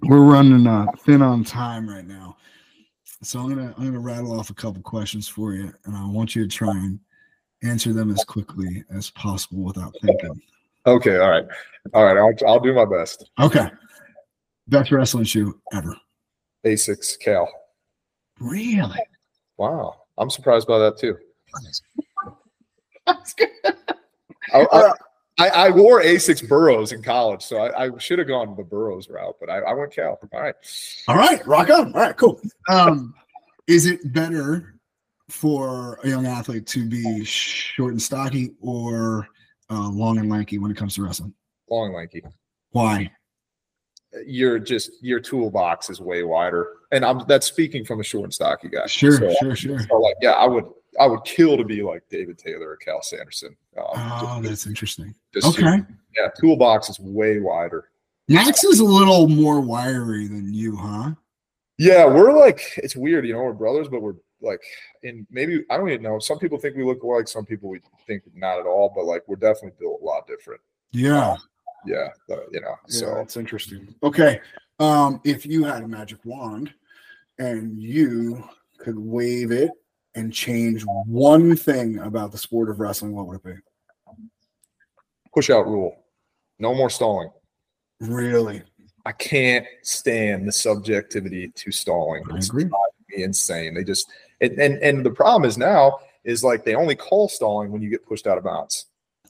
[0.03, 2.37] We're running uh, thin on time right now.
[3.23, 6.37] So I'm gonna I'm gonna rattle off a couple questions for you, and I want
[6.37, 7.01] you to try and
[7.63, 10.43] answer them as quickly as possible without thinking.
[10.87, 11.47] okay, all right,
[11.95, 13.31] all right, I'll I'll do my best.
[13.41, 13.71] Okay.
[14.69, 15.97] Best wrestling shoe ever.
[16.67, 17.47] Asics Cael.
[18.41, 19.01] Really?
[19.57, 21.17] Wow, I'm surprised by that too.
[23.07, 23.49] That's good.
[24.53, 24.93] I, I,
[25.39, 29.09] I, I wore Asics Burroughs in college, so I, I should have gone the Burroughs
[29.09, 30.17] route, but I, I went Cael.
[30.33, 30.55] All right.
[31.09, 31.93] All right, rock on.
[31.93, 32.41] All right, cool.
[32.69, 33.15] Um,
[33.67, 34.77] is it better
[35.29, 39.27] for a young athlete to be short and stocky or
[39.71, 41.35] uh, long and lanky when it comes to wrestling?
[41.69, 42.23] Long and lanky.
[42.71, 43.11] Why?
[44.27, 48.35] Your just your toolbox is way wider, and I'm that's speaking from a short and
[48.35, 48.87] stocky guy.
[48.87, 49.81] Sure, So, sure, sure.
[49.81, 50.67] so like, yeah, I would
[51.01, 53.57] I would kill to be like David Taylor or Cael Sanderson.
[53.77, 55.15] Um, Oh, just- that's interesting.
[55.45, 55.79] Okay.
[56.17, 57.91] yeah, toolbox is way wider.
[58.29, 61.13] Max is a little more wiry than you, huh?
[61.79, 64.63] Yeah, we're like it's weird, you know, we're brothers, but we're like
[65.03, 66.19] in maybe I don't even know.
[66.19, 69.23] Some people think we look alike, some people we think not at all, but like
[69.27, 70.61] we're definitely built a lot different.
[70.93, 71.37] Yeah.
[71.87, 72.77] Yeah, but, you know.
[72.87, 73.95] So So that's interesting.
[74.03, 74.41] Okay.
[74.79, 76.73] Um, if you had a magic wand
[77.39, 78.43] and you
[78.79, 79.71] could wave it
[80.15, 83.53] and change one thing about the sport of wrestling, what would it be?
[85.35, 85.97] push out rule.
[86.61, 87.29] No more stalling.
[88.01, 88.63] Really?
[89.05, 92.23] I can't stand the subjectivity to stalling.
[92.31, 92.67] I It's agree.
[92.67, 93.75] me insane.
[93.75, 94.09] They just
[94.41, 97.91] and, and and the problem is now is like they only call stalling when you
[97.91, 98.87] get pushed out of bounds.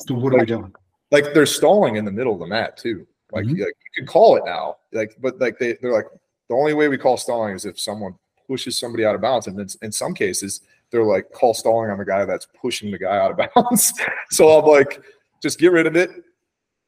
[0.06, 0.74] So what are we doing?
[1.10, 3.06] Like they're stalling in the middle of the mat too.
[3.32, 3.52] Like, Mhm.
[3.52, 4.76] like you can call it now.
[4.92, 6.06] Like but like they they're like
[6.50, 8.14] the only way we call stalling is if someone
[8.46, 10.60] pushes somebody out of bounds, and in some cases
[10.94, 13.92] they're like call stalling on the guy that's pushing the guy out of bounds.
[14.30, 15.02] so I'm like,
[15.42, 16.10] just get rid of it.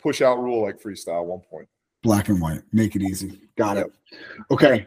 [0.01, 1.69] Push out rule like freestyle one point.
[2.05, 2.63] Black and white.
[2.73, 3.41] Make it easy.
[3.59, 3.93] Got it.
[4.53, 4.87] Okay.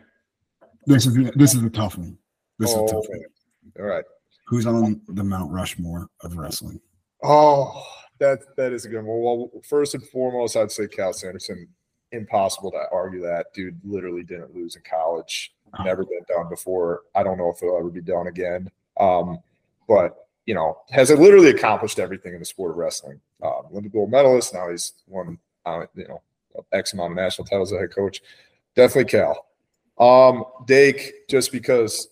[0.85, 2.17] This is this is a tough one.
[2.59, 3.23] This is a Oh, tough one.
[3.77, 4.05] Oh, all right.
[4.47, 6.79] Who's on the Mount Rushmore of wrestling?
[7.21, 7.85] Oh,
[8.19, 9.21] that that is a good one.
[9.21, 11.67] Well, first and foremost, I'd say Cael Sanderson.
[12.11, 13.79] Impossible to argue that dude.
[13.83, 15.53] Literally didn't lose in college.
[15.77, 15.83] Oh.
[15.83, 17.01] Never been done before.
[17.13, 18.71] I don't know if it'll ever be done again.
[18.99, 19.39] Um,
[19.87, 23.19] but you know, has it literally accomplished everything in the sport of wrestling.
[23.43, 24.53] Um, Olympic gold medalist.
[24.53, 26.21] Now he's won, uh, you know,
[26.73, 28.21] X amount of national titles as a head coach.
[28.75, 29.35] Definitely Cael.
[29.99, 32.07] Um, Dake, just because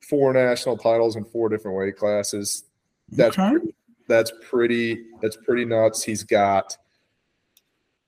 [0.00, 2.64] four national titles in four different weight classes.
[3.10, 3.72] That's Okay.
[4.08, 6.02] that's pretty that's pretty nuts.
[6.02, 6.76] He's got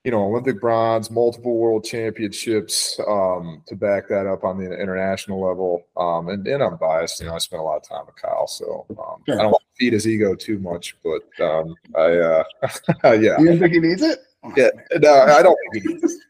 [0.05, 5.41] you know Olympic bronze, multiple world championships um, to back that up on the international
[5.41, 5.83] level.
[5.97, 8.45] Um, and, and I'm biased, you know, I spent a lot of time with Kyle,
[8.47, 9.39] so um, Sure.
[9.39, 12.43] I don't want to feed his ego too much, but um, I uh,
[13.15, 14.19] yeah You think he needs it?
[14.43, 16.21] Oh, yeah no, I don't think he needs it.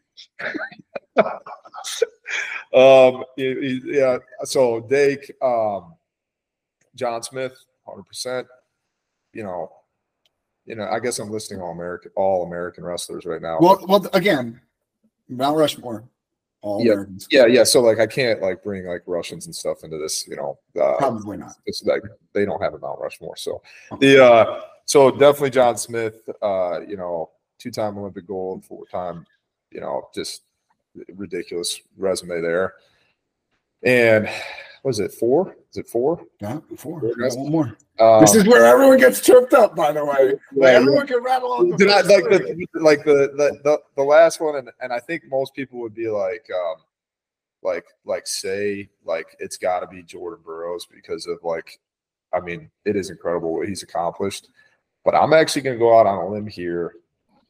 [2.74, 4.16] um, he- he- yeah.
[4.44, 5.94] So Dake, um,
[6.94, 7.52] John Smith,
[7.86, 8.46] hundred percent.
[9.34, 9.70] You know,
[10.66, 10.86] you know.
[10.90, 13.58] I guess I'm listing all American, all American wrestlers right now.
[13.60, 14.60] Well, well, again,
[15.28, 16.04] Mount Rushmore,
[16.62, 16.92] all Yeah.
[16.92, 17.26] Americans.
[17.30, 17.64] yeah, yeah.
[17.64, 20.26] So like, I can't like bring like Russians and stuff into this.
[20.28, 21.52] You know, uh, Probably not.
[21.66, 22.02] it's like
[22.32, 23.36] they don't have a Mount Rushmore.
[23.36, 23.62] So
[24.00, 29.26] the uh so definitely John Smith, uh, you know, two time Olympic gold, four time,
[29.72, 30.42] you know, just
[31.14, 32.74] ridiculous resume there.
[33.82, 34.28] And
[34.86, 35.56] was it four?
[35.72, 36.24] Is it four?
[36.40, 37.00] Yeah, four.
[37.00, 37.36] Four guys.
[37.36, 37.76] One more.
[37.98, 40.34] Um, This is where everyone gets tripped up, by the way.
[40.54, 44.02] yeah, everyone can rattle on the did I like the like the, the the the
[44.04, 46.76] last one and, and I think most people would be like um
[47.64, 51.80] like like say like it's got to be Jordan Burroughs because of like
[52.32, 54.50] I mean it is incredible what he's accomplished
[55.04, 56.94] but I'm actually going to go out on a limb here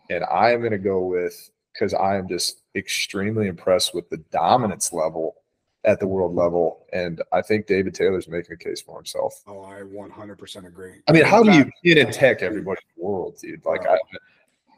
[0.08, 4.24] and I am going to go with cuz I am just extremely impressed with the
[4.32, 5.36] dominance level
[5.86, 9.40] at the world level and I think David Taylor's making a case for himself.
[9.46, 10.94] Oh, I 100% agree.
[11.08, 13.64] I mean, how do you get and tech everybody in the world, dude?
[13.64, 13.96] Like, I,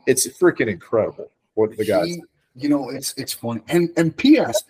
[0.06, 2.06] it's freaking incredible what the guys.
[2.06, 2.22] He-
[2.54, 3.60] you know, it's it's funny.
[3.68, 4.64] And and P.S.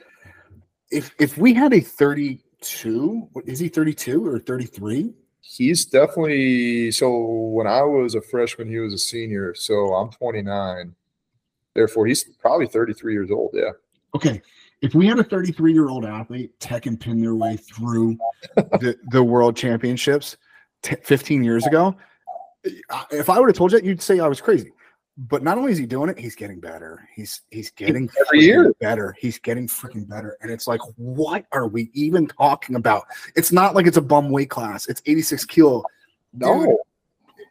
[0.90, 5.14] If if we had a 32, is he 32 or 33?
[5.40, 7.10] He's definitely so.
[7.18, 9.54] When I was a freshman, he was a senior.
[9.54, 10.94] So I'm 29.
[11.74, 13.52] Therefore, he's probably 33 years old.
[13.54, 13.70] Yeah.
[14.14, 14.42] Okay.
[14.80, 18.16] If we had a 33 year old athlete tech and pin their way through,
[18.56, 20.36] the, the world championships
[20.82, 21.96] t- 15 years ago,
[23.10, 24.72] if I would have told you that, you'd say I was crazy.
[25.16, 27.08] But not only is he doing it, he's getting better.
[27.12, 28.72] He's he's getting Every year.
[28.80, 29.16] better.
[29.18, 30.36] He's getting freaking better.
[30.42, 33.04] And it's like, what are we even talking about?
[33.34, 34.86] It's not like it's a bum weight class.
[34.86, 35.82] It's 86 kilo.
[36.34, 36.78] No.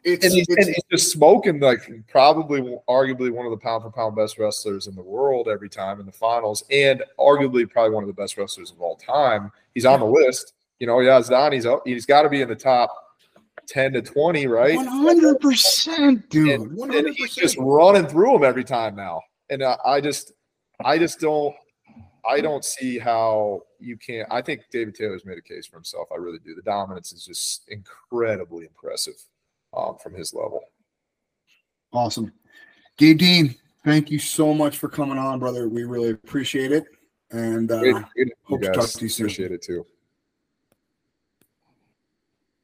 [0.04, 3.82] It's, and he's, it's and he's just smoking like probably arguably one of the pound
[3.82, 7.94] for pound best wrestlers in the world every time in the finals, and arguably probably
[7.94, 9.50] one of the best wrestlers of all time.
[9.74, 10.54] He's on the list.
[10.80, 12.90] You know, yeah, Zdan, he's up, he's got to be in the top
[13.66, 14.76] ten to twenty, right?
[14.76, 16.50] One hundred percent, dude.
[16.50, 19.20] And, One and he's just running through them every time now.
[19.50, 20.32] And I, I just,
[20.84, 21.54] I just don't,
[22.28, 24.28] I don't see how you can't.
[24.30, 26.08] I think David Taylor's made a case for himself.
[26.12, 26.54] I really do.
[26.54, 29.14] The dominance is just incredibly impressive
[29.76, 30.60] um, from his level.
[31.92, 32.32] Awesome,
[32.96, 33.54] Gabe Dean.
[33.84, 35.68] Thank you so much for coming on, brother.
[35.68, 36.84] We really appreciate it,
[37.30, 39.26] and uh, Great- great hope to talk to you soon.
[39.26, 39.86] Appreciate it too.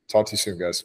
[0.08, 0.84] Talk to you soon, guys.